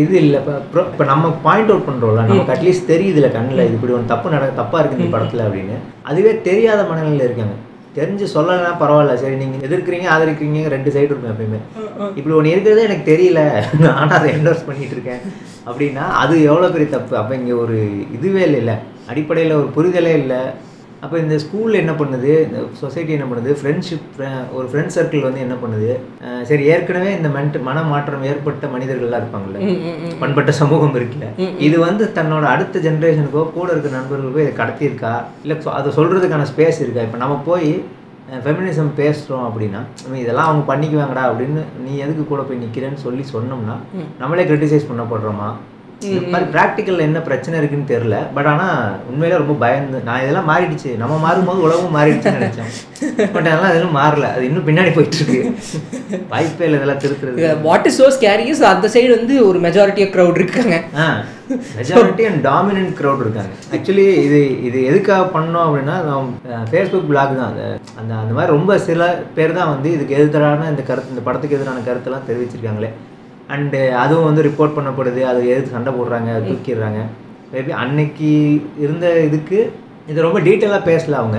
[0.00, 0.38] இது இல்லை.
[0.42, 3.64] இப்போ இப்போ நம்ம பாயிண்ட் அவுட் பண்ணுறோம்ல நமக்கு அட்லீஸ்ட் தெரியுதுல கண்ணில்.
[3.66, 5.76] இது இப்படி ஒன்று தப்பு நட தப்பாக இருக்குது இந்த படத்தில் அப்படின்னு.
[6.10, 7.54] அதுவே தெரியாத மனநிலையில் இருக்காங்க.
[7.98, 9.14] தெரிஞ்சு சொல்லலைன்னா பரவாயில்ல.
[9.22, 11.60] சரி நீங்கள் எதிர்க்கிறீங்க ஆதரிக்கிறீங்க ரெண்டு சைடு இருக்கும் எப்பயுமே.
[12.18, 13.42] இப்படி ஒன்று இருக்கிறதே எனக்கு தெரியல.
[13.96, 15.22] ஆனால் அதை என்டோர்ஸ் பண்ணிட்டு இருக்கேன்
[15.68, 17.14] அப்படின்னா அது எவ்வளோ பெரிய தப்பு?
[17.22, 17.78] அப்போ இங்கே ஒரு
[18.16, 18.74] இதுவே இல்லைல்ல
[19.12, 20.40] அடிப்படையில் ஒரு புரிதலே இல்லை.
[21.06, 22.30] அப்போ இந்த ஸ்கூலில் என்ன பண்ணுது?
[22.46, 23.50] இந்த சொசைட்டி என்ன பண்ணுது?
[23.58, 24.06] ஃப்ரெண்ட்ஷிப்
[24.58, 25.90] ஒரு ஃப்ரெண்ட் சர்க்கிள் வந்து என்ன பண்ணுது?
[26.50, 29.58] சரி ஏற்கனவே இந்த மென்ட் மன மாற்றம் ஏற்பட்ட மனிதர்கள்லாம் இருப்பாங்கல்ல.
[30.22, 31.28] பண்பட்ட சமூகம் இருக்குல்ல?
[31.66, 35.12] இது வந்து தன்னோட அடுத்த ஜென்ரேஷனுக்கோ கூட இருக்க நண்பர்களுக்கோ இதை கடத்தியிருக்கா?
[35.44, 37.04] இல்லை அதை சொல்கிறதுக்கான ஸ்பேஸ் இருக்கா?
[37.08, 37.70] இப்போ நம்ம போய்
[38.44, 43.76] ஃபெமினிசம் பேசுகிறோம் அப்படின்னா நம்ம இதெல்லாம் அவங்க பண்ணிக்குவாங்கடா அப்படின்னு நீ எதுக்கு கூட போய் நிற்கிறேன்னு சொல்லி சொன்னோம்னா
[44.22, 45.50] நம்மளே கிரிட்டிசைஸ் பண்ணப்படுறோமா?
[46.04, 48.80] இந்த மாதிரி ப்ராக்டிக்கலில் என்ன பிரச்சனை இருக்குன்னு தெரில பட் ஆனால்
[49.10, 50.90] உண்மையில ரொம்ப பயந்து நான் இதெல்லாம் மாறிடுச்சு.
[51.02, 52.72] நம்ம மாறும்போது உலகம் மாறிடுச்சுன்னு நினச்சேன்.
[53.34, 54.26] பட் அதெல்லாம் எதுவும் மாறல.
[54.34, 55.40] அது இன்னும் பின்னாடி போயிட்டு இருக்கு
[56.32, 60.40] வாய்ப்பே இல்லை இதெல்லாம் திருத்துறது வாட் இஸ் ஸோ ஸ்கேரியஸ் அந்த சைடு வந்து ஒரு மெஜாரிட்டி ஆஃப் க்ரௌட்
[60.42, 60.76] இருக்காங்க.
[61.02, 61.06] ஆ
[61.80, 63.52] மெஜாரிட்டி அண்ட் டாமினன்ட் க்ரௌட் இருக்காங்க.
[63.74, 65.96] ஆக்சுவலி இது இது எதுக்காக பண்ணோம் அப்படின்னா
[66.70, 67.58] ஃபேஸ்புக் பிளாக் தான்.
[67.98, 71.84] அந்த அந்த மாதிரி ரொம்ப சில பேர் தான் வந்து இதுக்கு எதிரான இந்த கருத்து இந்த படத்துக்கு எதிரான
[71.90, 72.92] கருத்தெல்லாம் தெரிவிச்சிருக்காங்களே.
[73.54, 75.20] அண்டு அதுவும் வந்து ரிப்போர்ட் பண்ணப்படுது.
[75.30, 77.00] அது எதுக்கு சண்டை போடுறாங்க தூக்கிடுறாங்க.
[77.52, 78.30] மேபி அன்னைக்கு
[78.84, 79.58] இருந்த இதுக்கு
[80.10, 81.38] இது ரொம்ப டீட்டெயிலாக பேசல அவங்க.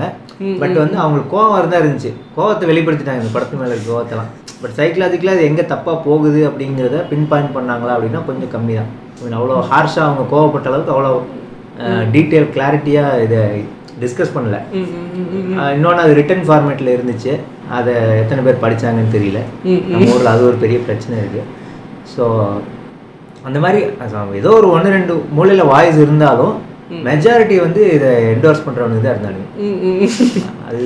[0.62, 2.10] பட் வந்து அவங்களுக்கு கோவம் இருந்தால் இருந்துச்சு.
[2.36, 4.30] கோவத்தை வெளிப்படுத்திட்டாங்க இந்த படத்து மேலே இருக்க கோவத்தெல்லாம்.
[4.62, 8.90] பட் சைக்கலாஜிக்கலாக அது எங்கே தப்பாக போகுது அப்படிங்கிறத பின் பாயிண்ட் பண்ணாங்களா அப்படின்னா கொஞ்சம் கம்மி தான்
[9.38, 11.12] அவ்வளோ ஹார்ஷாக அவங்க கோவப்பட்ட அளவுக்கு அவ்வளோ
[12.14, 13.40] டீட்டெயில் கிளாரிட்டியாக இதை
[14.02, 14.56] டிஸ்கஸ் பண்ணல.
[14.78, 14.88] ம்.
[15.76, 17.32] இன்னொன்று அது ரிட்டன் ஃபார்மேட்டில் இருந்துச்சு.
[17.78, 19.40] அதை எத்தனை பேர் படிச்சாங்கன்னு தெரியல.
[19.92, 21.46] நம்ம ஊரில் அது ஒரு பெரிய பிரச்சனை இருக்குது
[22.14, 22.24] ஸோ
[23.48, 23.80] அந்த மாதிரி
[24.40, 26.54] ஏதோ ஒரு ஒன்று ரெண்டு மூலையில் வாய்ஸ் இருந்தாலும்
[27.06, 29.48] மெஜாரிட்டி வந்து இதை என்டோர்ஸ் பண்ணுறவனுக்கு தான் இருந்தானுங்க.
[30.68, 30.82] அது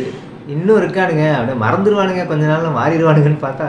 [0.54, 1.24] இன்னும் இருக்கானுங்க.
[1.38, 3.66] அப்படியே மறந்துடுவானுங்க கொஞ்ச நாள்ல மாறிடுவானுங்கன்னு பார்த்தா.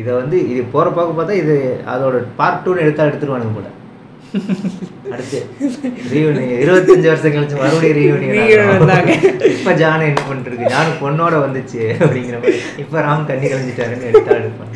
[0.00, 1.54] இதை வந்து இது போகிற போக்க பார்த்தா இது
[1.92, 3.70] அதோட பார்ட் டூன்னு எடுத்தா எடுத்துருவானுங்க போல.
[5.14, 5.40] அடுத்து
[6.12, 9.10] ரீயூனியன் இருபத்தஞ்சு வருஷம் கழிச்சு மறுபடியும் ரீயூனியன்.
[9.56, 10.70] இப்போ ஜான் என்ன பண்ணிட்டு இருக்கு?
[10.74, 12.60] ஜான் பொண்ணோட வந்துச்சு அப்படிங்கிற மாதிரி.
[12.84, 14.74] இப்போ ராம் தண்ணி கழிஞ்சிட்டாருன்னு எடுத்தா எடுப்பாங்க.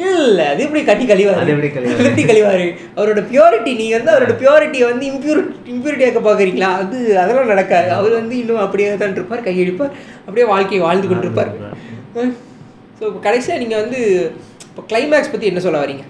[0.00, 1.52] இல்ல அது எப்படி கட்டி கழிவாரு?
[1.52, 2.66] எப்படி கழிவாரு?
[2.96, 6.70] அவரோட பியூரிட்டி நீங்க வந்து அவரோட பியூரிட்டியை வந்து இம்பியூரிட்டி இம்பியூரிட்டி ஆக்க பாக்குறீங்களா?
[6.82, 7.88] அது அதெல்லாம் நடக்காது.
[7.98, 9.94] அவர் வந்து இன்னும் அப்படியே தான் இருப்பார் கையெழுப்பார்
[10.26, 11.52] அப்படியே வாழ்க்கையை வாழ்ந்து கொண்டு இருப்பார்
[12.98, 14.00] ஸோ இப்போ கடைசியாக நீங்கள் வந்து
[14.70, 16.04] இப்போ கிளைமேக்ஸ் பற்றி என்ன சொல்ல வரீங்க?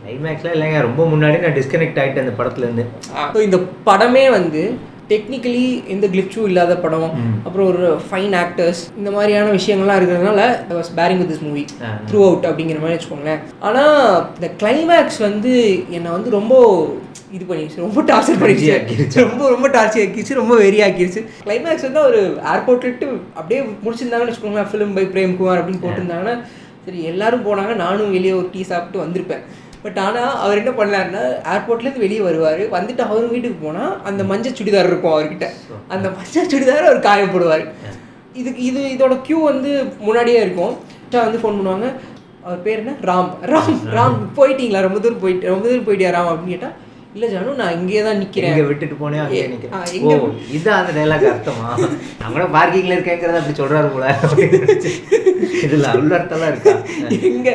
[0.00, 0.78] கிளைமேக்ஸ்லாம் இல்லைங்க.
[0.88, 2.84] ரொம்ப முன்னாடி நான் டிஸ்கனெக்ட் ஆகிட்டேன் அந்த படத்துலேருந்து.
[3.34, 3.58] ஸோ இந்த
[3.88, 4.62] படமே வந்து
[5.10, 5.64] டெக்னிக்கலி
[5.94, 7.08] எந்த கிளிச்சும் இல்லாத படம்.
[7.46, 10.42] அப்புறம் ஒரு ஃபைன் ஆக்டர்ஸ் இந்த மாதிரியான விஷயங்கள்லாம் இருக்கிறதுனால
[10.78, 11.64] was bearing with this movie.
[12.28, 13.98] Throughout அப்படிங்கிற மாதிரி வச்சுக்கோங்களேன் ஆனால்
[14.38, 15.52] இந்த கிளைமேக்ஸ் வந்து
[15.98, 16.54] என்னை வந்து ரொம்ப
[17.36, 19.22] இது பண்ணிடுச்சு ரொம்ப டார்ச்சர் பண்ணிடுச்சு.
[19.22, 22.20] ரொம்ப ரொம்ப டார்ச்சர் ஆக்கிடுச்சு ரொம்ப வெறியாக்கிருச்சு கிளைமேக்ஸ் வந்து ஒரு
[22.52, 23.06] ஏர்போர்ட் விட்டு
[23.38, 26.36] அப்படியே முடிச்சிருந்தாங்கன்னு வச்சுக்கோங்களேன் ஃபிலிம் பை பிரேம்குமார் அப்படின்னு போட்டிருந்தாங்கன்னா
[26.86, 29.44] சரி எல்லாரும் போனாங்க நானும் வெளியே ஒரு டீ சாப்பிட்டு வந்திருப்பேன்
[29.84, 31.22] பட் ஆனால் அவர் என்ன பண்ணாருன்னா
[31.54, 32.62] ஏர்போர்ட்லேருந்து வெளியே வருவார்.
[32.76, 35.46] வந்துட்டு அவர் வீட்டுக்கு போனால் அந்த மஞ்சள் சுடிதார் இருக்கும் அவர்கிட்ட.
[35.88, 37.64] அந்த மஞ்சள் சுடிதாரை அவர் காய போடுவார்
[38.40, 40.74] இதுக்கு இது இதோட க்யூ வந்து முன்னாடியே இருக்கும்.
[41.12, 41.88] வந்து ஃபோன் பண்ணுவாங்க.
[42.42, 42.94] அவர் பேர் என்ன?
[43.02, 43.28] ராம்.
[43.52, 43.76] ராம்.
[43.96, 44.80] ராம் போயிட்டீங்களா?
[44.80, 46.74] ரொம்ப தூரம் போயிட்டு ரொம்ப தூரம் போயிட்டியா ராம் அப்படின்னு கேட்டால்
[47.16, 50.14] இல்லை ஜானு நான் இங்கே தான் நிற்கிறேன் எங்க விட்டுட்டு போனே அங்கே நிற்கிறேன் ஓ
[50.56, 51.68] இதான் அந்த டைலாக் அர்த்தமா?
[52.20, 54.06] நான் கூட பார்க்கிங்ல இருக்கேங்கிறத அப்படி சொல்றாரு போல.
[55.66, 56.72] இதுல உள்ளர்த்தம்லாம் இருக்கா?
[57.28, 57.48] எங்க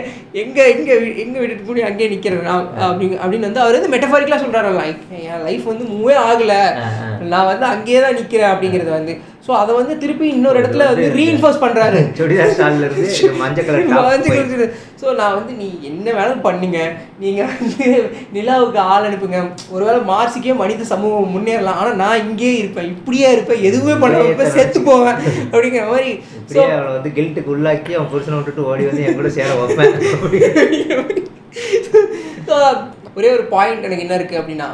[0.43, 0.89] எங்க எங்க
[1.23, 2.45] எங்க விட்டுட்டு போய் அங்கேயே நிக்கிறேன்.
[2.49, 4.71] நான் அப்படிங்க அப்படின்னு வந்து அவர் வந்து மெட்டபாரிக்கலா சொல்றாரு.
[4.81, 6.55] லைக் என் லைஃப் வந்து மூவே ஆகல.
[7.33, 8.53] நான் வந்து அங்கேயே தான் நிக்கிறேன்.
[8.53, 9.15] அப்படிங்கிறது வந்து
[9.49, 11.99] ஸோ அதை வந்து திருப்பி இன்னொரு இடத்துல வந்து ரீஇன்ஃபோர்ஸ் பண்றாரு.
[12.17, 16.79] சுடிதார் ஸ்டால்ல இருந்து இந்த மஞ்சள் கலர் ஸோ நான் வந்து நீ என்ன வேணாலும் பண்ணுங்க.
[17.23, 17.87] நீங்க வந்து
[18.35, 19.39] நிலாவுக்கு ஆள் அனுப்புங்க.
[19.75, 21.79] ஒருவேளை மார்ஸுக்கே மனித சமூகம் முன்னேறலாம்.
[21.81, 22.91] ஆனா நான் இங்கேயே இருப்பேன்.
[22.93, 23.63] இப்படியே இருப்பேன்.
[23.69, 24.53] எதுவுமே இருப்பேன்.
[24.57, 25.19] செத்து போவேன்.
[25.51, 26.11] அப்படிங்கிற மாதிரி.
[26.67, 29.97] அவளை வந்து கில்ட்டுக்கு உள்ளாக்கி அவன் புருஷனை விட்டுட்டு ஓடி வந்து என் கூட சேர வைப்பேன்.
[33.17, 34.67] ஒரே ஒரு பாயிண்ட் எனக்கு என்ன இருக்குது அப்படின்னா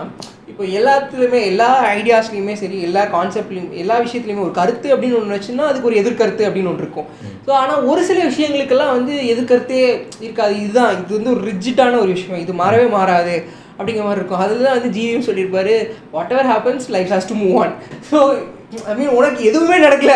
[0.55, 5.89] இப்போ எல்லாத்துலேயுமே எல்லா ஐடியாஸ்லையுமே சரி எல்லா கான்செப்ட்லையும் எல்லா விஷயத்துலையுமே ஒரு கருத்து அப்படின்னு ஒன்று வச்சுன்னா அதுக்கு
[5.89, 7.07] ஒரு எதிர்கருத்து அப்படின்னு ஒன்று இருக்கும்.
[7.47, 9.81] ஸோ ஆனால் ஒரு சில விஷயங்களுக்கெல்லாம் வந்து எதிர்கருத்தே
[10.25, 10.53] இருக்காது.
[10.61, 12.39] இதுதான் இது வந்து ஒரு ரிஜிட்டான ஒரு விஷயம்.
[12.43, 13.35] இது மாறவே மாறாது
[13.77, 14.43] அப்படிங்கிற மாதிரி இருக்கும்.
[14.45, 15.75] அதுதான் வந்து ஜிவியும் சொல்லியிருப்பாரு
[16.35, 17.75] whatever happens life has to move on
[18.11, 18.21] so
[18.91, 20.15] I mean உனக்கு எதுவுமே நடக்கல.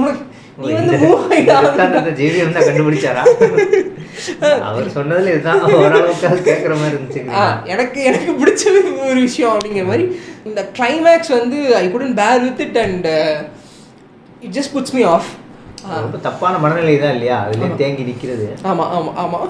[0.00, 0.24] உனக்கு
[0.64, 1.58] நீ வந்து மூவ் ஆகிட்டா
[2.22, 3.24] ஜிவிஎம் தான் கண்டுபிடிச்சாரா?
[4.68, 7.22] அவர் சொன்னதுல இதுதான் ஓரளவுக்கு கேட்குற மாதிரி இருந்துச்சு.
[7.74, 8.64] எனக்கு எனக்கு பிடிச்ச
[9.10, 10.06] ஒரு விஷயம் அப்படிங்கிற மாதிரி
[10.48, 13.08] இந்த கிளைமேக்ஸ் வந்து I couldn't bear with it and
[14.46, 15.30] it just puts me off
[16.04, 17.38] ரொம்ப தப்பான மனநிலை தான் இல்லையா?
[17.46, 19.48] அதுலேயே தேங்கி நிற்கிறது ஆமாம் ஆமாம் ஆமாம்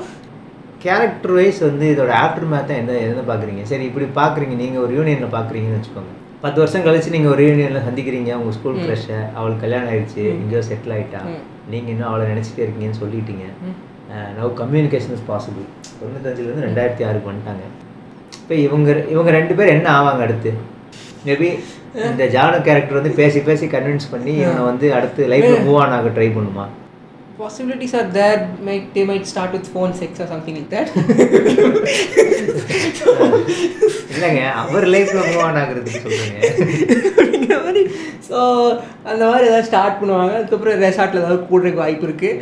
[0.85, 5.35] கேரக்டர் வைஸ் வந்து இதோட ஆஃப்டர் மேத்தை எந்த எந்த பார்க்குறீங்க சரி இப்படி பார்க்குறீங்க நீங்கள் ஒரு யூனியனில்
[5.37, 6.13] பார்க்குறீங்கன்னு வச்சுக்கோங்க.
[6.43, 8.31] பத்து வருஷம் கழிச்சு நீங்கள் ஒரு யூனியனில் சந்திக்கிறீங்க.
[8.41, 10.23] உங்கள் ஸ்கூல் க்ரஷை அவளுக்கு கல்யாணம் ஆயிடுச்சு.
[10.35, 11.21] எங்கேயோ செட்டில் ஆயிட்டா.
[11.73, 13.47] நீங்கள் இன்னும் அவளை நினச்சிட்டே இருக்கீங்கன்னு சொல்லிட்டீங்க.
[14.37, 15.67] நவ் கம்யூனிகேஷன் இஸ் பாசிபிள்
[16.01, 17.65] தொண்ணூத்தஞ்சுலேருந்து ரெண்டாயிரத்தி ஆறுக்கு வந்துட்டாங்க
[18.41, 20.51] இப்போ இவங்க இவங்க ரெண்டு பேர் என்ன ஆவாங்க அடுத்து?
[21.27, 21.49] மேபி
[22.07, 26.13] இந்த ஜானு கேரக்டர் வந்து பேசி பேசி கன்வின்ஸ் பண்ணி இவனை வந்து அடுத்து லைஃப்பில் மூவ் ஆன் ஆக
[26.19, 26.67] ட்ரை பண்ணுமா?
[27.39, 28.37] Possibilities are there.
[28.61, 30.87] Might they might start with phone sex or something like that.
[34.13, 36.39] இல்லைங்க அவர் லைஃப்பில் மூவ் ஆன் ஆகுறதுக்கு சொல்கிறேங்க
[37.65, 37.83] மாதிரி.
[38.29, 38.37] ஸோ
[39.11, 40.33] அந்த மாதிரி ஏதாவது ஸ்டார்ட் பண்ணுவாங்க.
[40.39, 42.33] அதுக்கப்புறம் ரெசார்ட்டில் ஏதாவது கூடுறதுக்கு வாய்ப்பு இருக்குது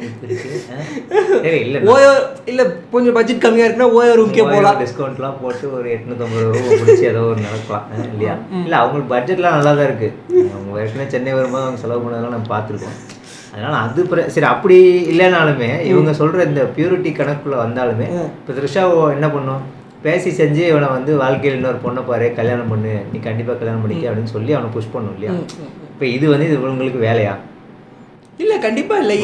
[1.94, 2.12] ஓயோ
[2.52, 7.22] இல்லை கொஞ்சம் பட்ஜெட் கம்மியாக இருக்குன்னா ஓயோ ரூம்க்கே போகலாம் டிஸ்கவுண்ட்லாம் போட்டு ஒரு எட்நூத்தம்பது ரூபா பிடிச்சி ஏதோ
[7.32, 8.36] ஒரு நடக்கலாம் இல்லையா?
[8.64, 10.12] இல்லை அவங்களுக்கு பட்ஜெட்லாம் நல்லா தான் இருக்குது
[10.54, 12.98] அவங்க ஏற்கனவே சென்னை வரும்போது அவங்க செலவு பண்ணதெல்லாம் நம்ம பார்த்துருக்கோம்.
[13.54, 14.00] அதனால அது
[14.34, 14.76] சரி அப்படி
[15.12, 18.06] இல்லைனாலுமே இவங்க சொல்ற இந்த பியூரிட்டி கணக்குள்ள வந்தாலுமே
[18.38, 18.82] இப்போ த்ரிஷா
[19.16, 19.62] என்ன பண்ணும்?
[20.04, 24.32] பேசி செஞ்சு இவனை வந்து வாழ்க்கையில் இன்னொரு பொண்ணை பாரு கல்யாணம் பண்ணு நீ கண்டிப்பாக கல்யாணம் பண்ணிக்க அப்படின்னு
[24.36, 25.34] சொல்லி அவனை புஷ் பண்ணும் இல்லையா?
[25.92, 27.34] இப்போ இது வந்து இது இவங்களுக்கு வேலையா?
[28.42, 29.16] இல்லை கண்டிப்பாக இல்லை.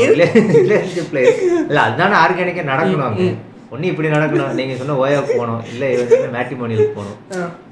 [0.64, 1.20] ரிலேஷன்ஷிப்ல
[1.68, 3.28] இல்லை அதுதானே ஆர்கானிக்காக நடக்கணும் அங்கே
[3.74, 4.54] ஒன்று இப்படி நடக்கணும்.
[4.60, 7.18] நீங்கள் சொன்ன ஓயாவுக்கு போகணும் இல்லை இவன் மேட்ரிமோனியலுக்கு போகணும்.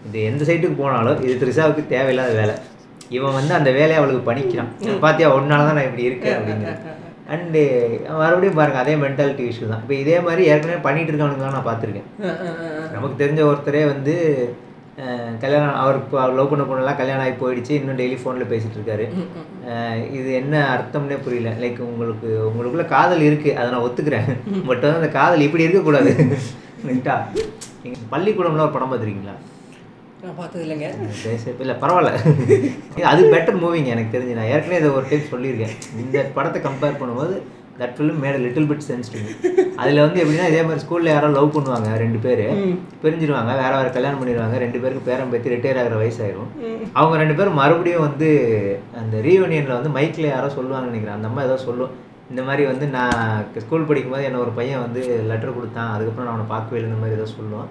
[0.09, 2.57] இது எந்த சைட்டுக்கு போனாலும் இது த்ரிஷாவுக்கு தேவையில்லாத வேலை.
[3.17, 4.71] இவன் வந்து அந்த வேலையை அவளுக்கு பண்ணிக்கிறான்.
[5.05, 6.97] பாத்தியா ஒன்னால தான் நான் இப்படி இருக்கேன் அப்படிங்கிறது.
[7.35, 7.63] அண்டு
[8.21, 9.83] மறுபடியும் பாருங்க அதே மென்டாலிட்டி இஷ்யூ தான்.
[9.85, 12.09] இப்போ இதே மாதிரி ஏற்கனவே பண்ணிட்டு இருக்கவனுங்க நான் பார்த்துருக்கேன்.
[12.95, 14.15] நமக்கு தெரிஞ்ச ஒருத்தரே வந்து
[15.43, 19.05] கல்யாணம் அவருக்கு லவ் பண்ண பொண்ணெல்லாம் கல்யாணம் ஆகி போயிடுச்சு இன்னும் டெய்லி ஃபோனில் பேசிட்டு இருக்காரு.
[20.19, 21.51] இது என்ன அர்த்தம்னே புரியல.
[21.65, 24.29] லைக் உங்களுக்கு உங்களுக்குள்ள காதல் இருக்கு அதை நான் ஒத்துக்கிறேன்.
[24.71, 26.13] பட் வந்து அந்த காதல் இப்படி இருக்கக்கூடாது.
[26.89, 27.15] ரைட்டா
[27.85, 29.37] நீங்கள் பள்ளிக்கூடம்ல ஒரு படம் பார்த்துருக்கீங்களா?
[30.23, 30.89] நான் பார்த்தது இல்லைங்க
[31.63, 32.13] இல்லை பரவாயில்ல.
[33.11, 34.39] அது பெட்டர் மூவிங்க எனக்கு தெரிஞ்சு.
[34.39, 35.75] நான் ஏற்கனவே இதை ஒரு டைம் சொல்லியிருக்கேன்.
[36.03, 37.37] இந்த படத்தை கம்பேர் பண்ணும்போது
[37.81, 39.21] that film made little bit sense to
[39.83, 42.45] அதில் வந்து எப்படின்னா இதே மாதிரி ஸ்கூலில் யாரோ லவ் பண்ணுவாங்க ரெண்டு பேர்.
[43.03, 46.51] பிரிஞ்சிருவாங்க வேற வேற கல்யாணம் பண்ணிடுவாங்க ரெண்டு பேருக்கு பேரம் பேத்தி ரிட்டையர் ஆகிற வயசாயிரும்.
[46.99, 48.29] அவங்க ரெண்டு பேரும் மறுபடியும் வந்து
[49.03, 51.19] அந்த ரீயூனியனில் வந்து மைக்கில் யாரோ சொல்லுவாங்கன்னு நினைக்கிறேன்.
[51.19, 51.93] அந்த அம்மா ஏதோ சொல்லும்
[52.33, 55.03] இந்த மாதிரி வந்து நான் ஸ்கூல் படிக்கும்போது என்ன ஒரு பையன் வந்து
[55.33, 57.71] லெட்டர் கொடுத்தான் அதுக்கப்புறம் நான் அவனை பார்க்கவே இல்லை இந்த மாதிரி ஏதோ சொல்லுவான்.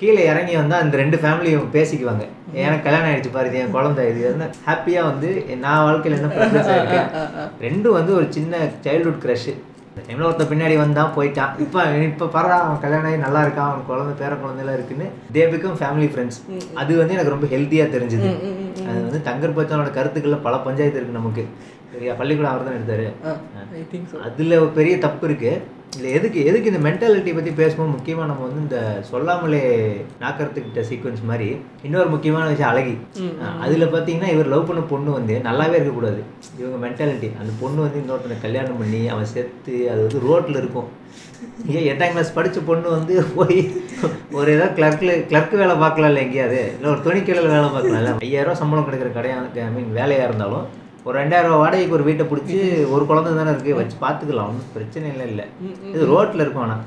[0.00, 2.24] கீழே இறங்கி வந்தால் அந்த ரெண்டு ஃபேமிலியும் பேசிக்குவாங்க.
[2.66, 5.28] எனக்கு கல்யாணம் ஆயிடுச்சு பாரு என் குழந்தை இது வந்து ஹாப்பியாக வந்து
[5.64, 7.10] நான் வாழ்க்கையில் என்ன ப்ராக்ரஸ் ஆகிருக்கேன்
[7.66, 9.50] ரெண்டும் வந்து ஒரு சின்ன சைல்ட்ஹுட் க்ரஷ்
[9.90, 11.52] இந்த டைமில் ஒருத்த பின்னாடி வந்தான் போயிட்டான்.
[11.64, 15.78] இப்போ இப்போ பரவா அவன் கல்யாணம் ஆகி நல்லா இருக்கான் அவன் குழந்தை பேர குழந்தைலாம் இருக்குன்னு தே பிகம்
[15.80, 16.38] ஃபேமிலி ஃப்ரெண்ட்ஸ்
[16.82, 18.30] அது வந்து எனக்கு ரொம்ப ஹெல்த்தியாக தெரிஞ்சுது.
[18.88, 21.44] அது வந்து தங்கர் பச்சனோட கருத்துக்களில் பல பஞ்சாயத்து இருக்குது நமக்கு.
[21.92, 22.14] சரியா?
[22.20, 23.06] பள்ளிக்கூடம் அவர் தான் எடுத்தாரு
[24.28, 25.52] அதில் ஒரு பெரிய தப்பு இருக்கு.
[25.94, 29.62] இதில் எதுக்கு எதுக்கு இந்த மென்டாலிட்டி பற்றி பேசும்போது முக்கியமாக நம்ம வந்து இந்த சொல்லாமலே
[30.22, 31.48] நாக்கறதுக்கிட்ட சீக்வன்ஸ் மாதிரி
[31.86, 32.94] இன்னொரு முக்கியமான விஷயம் அழகி.
[33.64, 36.20] அதில் பார்த்தீங்கன்னா இவர் லவ் பண்ண பொண்ணு வந்து நல்லாவே இருக்கக்கூடாது.
[36.60, 40.88] இவங்க மென்டாலிட்டி அந்த பொண்ணு வந்து இன்னொருத்தனை கல்யாணம் பண்ணி அவன் செத்து அது வந்து ரோட்டில் இருக்கும்.
[41.74, 43.58] ஏன் எட்டாம் கிளாஸ் படித்த பொண்ணு வந்து போய்
[44.38, 46.60] ஒரு ஏதோ கிளர்க்கில் கிளர்க் வேலை பார்க்கலாம்ல எங்கேயாவது.
[46.76, 48.12] இல்லை ஒரு துணிக்கடையில் வேலை பார்க்கலாம்ல.
[48.28, 50.66] ஐயாயிரம் சம்பளம் கிடைக்கிற கடையாக ஐ மீன் வேலையாக இருந்தாலும்
[51.06, 52.56] ஒரு ரெண்டாயிரம் ரூபா வாடகைக்கு ஒரு வீட்டை பிடிச்சி
[52.94, 55.44] ஒரு குழந்தை தானே இருக்குது வச்சு பார்த்துக்கலாம் ஒன்றும் பிரச்சனை இல்லை இல்லை.
[55.92, 56.82] இது ரோட்டில் இருக்கும் ஆனால்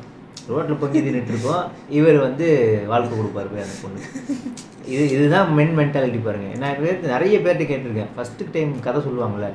[0.52, 1.64] ரோட்டில் பொங்கி தின்னுட்டு இருக்கோம்.
[1.98, 2.48] இவர் வந்து
[2.92, 4.02] வாழ்க்கை கொடுப்பாரு போய் அந்த பொண்ணு.
[4.94, 6.50] இது இதுதான் மென் மென்டாலிட்டி பாருங்க.
[6.64, 8.12] நான் பேர் நிறைய பேர்கிட்ட கேட்டிருக்கேன்.
[8.18, 9.50] ஃபஸ்ட்டு டைம் கதை சொல்லுவாங்கள்ல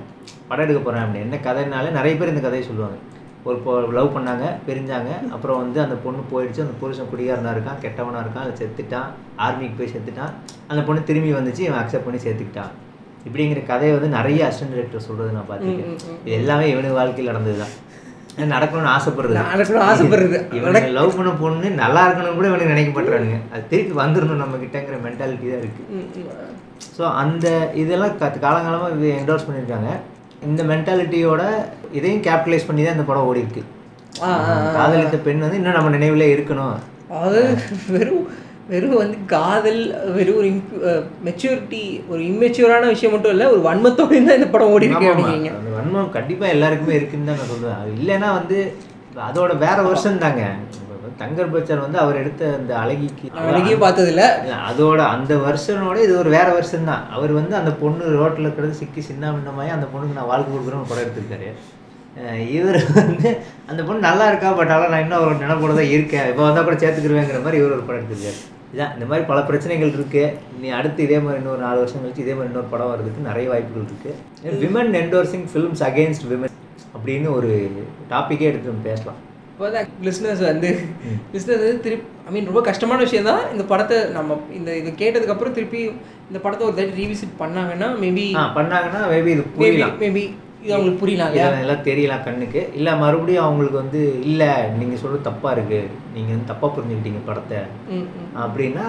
[0.48, 1.26] படம் எடுக்க போகிறேன் அப்படின்னு.
[1.28, 2.98] என்ன கதைனாலே நிறைய பேர் இந்த கதையை சொல்லுவாங்க.
[3.48, 5.10] ஒரு பொ லவ் பண்ணாங்க பிரிஞ்சாங்க.
[5.34, 6.64] அப்புறம் வந்து அந்த பொண்ணு போயிடுச்சு.
[6.66, 9.08] அந்த புருஷன் குடிகாரனா இருக்கான் கெட்டவனா இருக்கான் அதை செத்துட்டான்.
[9.46, 10.34] ஆர்மிக்கு போய் செத்துட்டான்.
[10.70, 12.72] அந்த பொண்ணு திரும்பி வந்துச்சு இவன் அக்செப்ட் பண்ணி சேர்த்துக்கிட்டான்.
[13.28, 15.94] இப்படிங்கிற கதையை வந்து நிறைய அசிஸ்டன்ட் டைரக்டர் சொல்றது நான் பார்த்துருக்கேன்.
[16.24, 17.74] இது எல்லாமே இவனுக்கு வாழ்க்கையில் நடந்தது தான்.
[18.54, 20.38] நடக்கணும்னு ஆசைப்படுறது நடக்கணும்னு ஆசைப்படுறது.
[20.58, 24.98] இவனுக்கு லவ் பண்ண பொண்ணு நல்லா இருக்கணும்னு கூட இவனுக்கு நினைக்க மாட்டானுங்க அது திருப்பி வந்துடணும் நம்ம கிட்டங்கிற
[25.06, 25.82] மென்டாலிட்டி தான் இருக்கு.
[26.96, 27.46] ஸோ அந்த
[27.82, 28.14] இதெல்லாம்
[28.44, 29.90] காலங்காலமாக இது என்டோர்ஸ் பண்ணியிருக்காங்க.
[30.48, 31.42] இந்த மென்டாலிட்டியோட
[31.98, 33.64] இதையும் கேபிட்டலைஸ் பண்ணி தான் இந்த படம் ஓடி இருக்கு
[34.76, 36.76] காதலித்த பெண் வந்து இன்னும் நம்ம நினைவுல இருக்கணும்.
[37.16, 37.42] அதாவது
[37.96, 38.24] வெறும்
[38.72, 39.80] வெறும் வந்து காதல்
[40.16, 40.48] வெறும் ஒரு
[41.26, 45.08] மெச்சூரிட்டி ஒரு இம்மெச்சூரான விஷயம் மட்டும் இல்லை ஒரு வன்மத்தோடு தான் இந்த படம் ஓடி இருக்கு.
[45.10, 45.52] அப்படிங்கிறீங்க.
[45.60, 47.78] அந்த வன்மம் கண்டிப்பா எல்லாருக்குமே இருக்குன்னு தான் நான் சொல்லுவேன்.
[47.82, 48.58] அது இல்லைன்னா வந்து
[49.28, 50.42] அதோட வேற வருஷம் தாங்க.
[51.20, 54.24] தங்கர் பச்சார் வந்து அவர் எடுத்த அந்த அழகிக்கு அழகியும் பார்த்ததில்ல.
[54.42, 57.02] இல்ல, அதோட அந்த வருஷனோட இது ஒரு வேற வருஷம் தான்.
[57.16, 61.04] அவர் வந்து அந்த பொண்ணு ரோட்ல கிடந்து சிக்கி சின்ன பின்னமாயி அந்த பொண்ணுக்கு நான் வாழ்க்கை கொடுக்குறேன்னு படம்
[61.06, 61.48] எடுத்திருக்காரு.
[62.58, 63.28] இவர் வந்து
[63.70, 66.28] அந்த பொண்ணு நல்லா இருக்கா பட் ஆனால் நான் இன்னும் ஒரு நினைப்போட தான் இருக்கேன்.
[66.30, 68.38] இப்போ வந்தால் கூட சேர்த்துக்கிருவேங்கிற மாதிரி இவர் ஒரு படம் எடுத்திருக்காரு.
[68.72, 70.22] இதான் இந்த மாதிரி பல பிரச்சனைகள் இருக்கு.
[70.62, 73.86] நீ அடுத்து இதே மாதிரி இன்னொரு நாலு வருஷம் கழிச்சு இதே மாதிரி இன்னொரு படம் வர்றதுக்கு நிறைய வாய்ப்புகள்
[73.88, 74.10] இருக்கு.
[74.64, 76.54] Women endorsing films against women
[76.96, 77.50] அப்படின்னு ஒரு
[78.12, 79.18] டாப்பிக்கே எடுத்து நம்ம பேசலாம்.
[79.52, 80.68] இப்போ தான் லிஸ்னர்ஸ் வந்து
[81.34, 83.42] லிஸ்னர்ஸ் வந்து திருப்பி ஐ மீன் ரொம்ப கஷ்டமான விஷயம் தான்.
[83.54, 85.80] இந்த படத்தை நம்ம இந்த இது கேட்டதுக்கப்புறம் திருப்பி
[86.28, 88.26] இந்த படத்தை ஒரு தாட்டி ரீவிசிட் பண்ணாங்கன்னா மேபி
[88.58, 90.24] பண்ணாங்கன்னா மேபி இது மேபி
[90.62, 92.60] இது அவங்களுக்கு புரியலாம் எல்லாம் தெரியலாம் கண்ணுக்கு.
[92.78, 97.60] இல்லை மறுபடியும் அவங்களுக்கு வந்து இல்லை நீங்கள் சொல்கிறது தப்பாக இருக்குது நீங்கள் வந்து தப்பாக புரிஞ்சுக்கிட்டீங்க படத்தை.
[98.44, 98.86] அப்படின்னா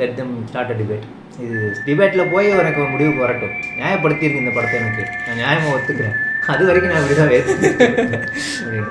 [0.00, 1.06] let them start a debate
[1.46, 3.56] இது டிபேட்டில் போய் எனக்கு ஒரு முடிவுக்கு வரட்டும்.
[3.80, 5.04] நியாயப்படுத்தியிருக்கு இந்த படத்தை எனக்கு.
[5.26, 6.16] நான் நியாயமாக ஒத்துக்கிறேன்.
[6.52, 7.30] அது வரைக்கும் நான் இப்படி தான்
[8.62, 8.88] அப்படின்னு.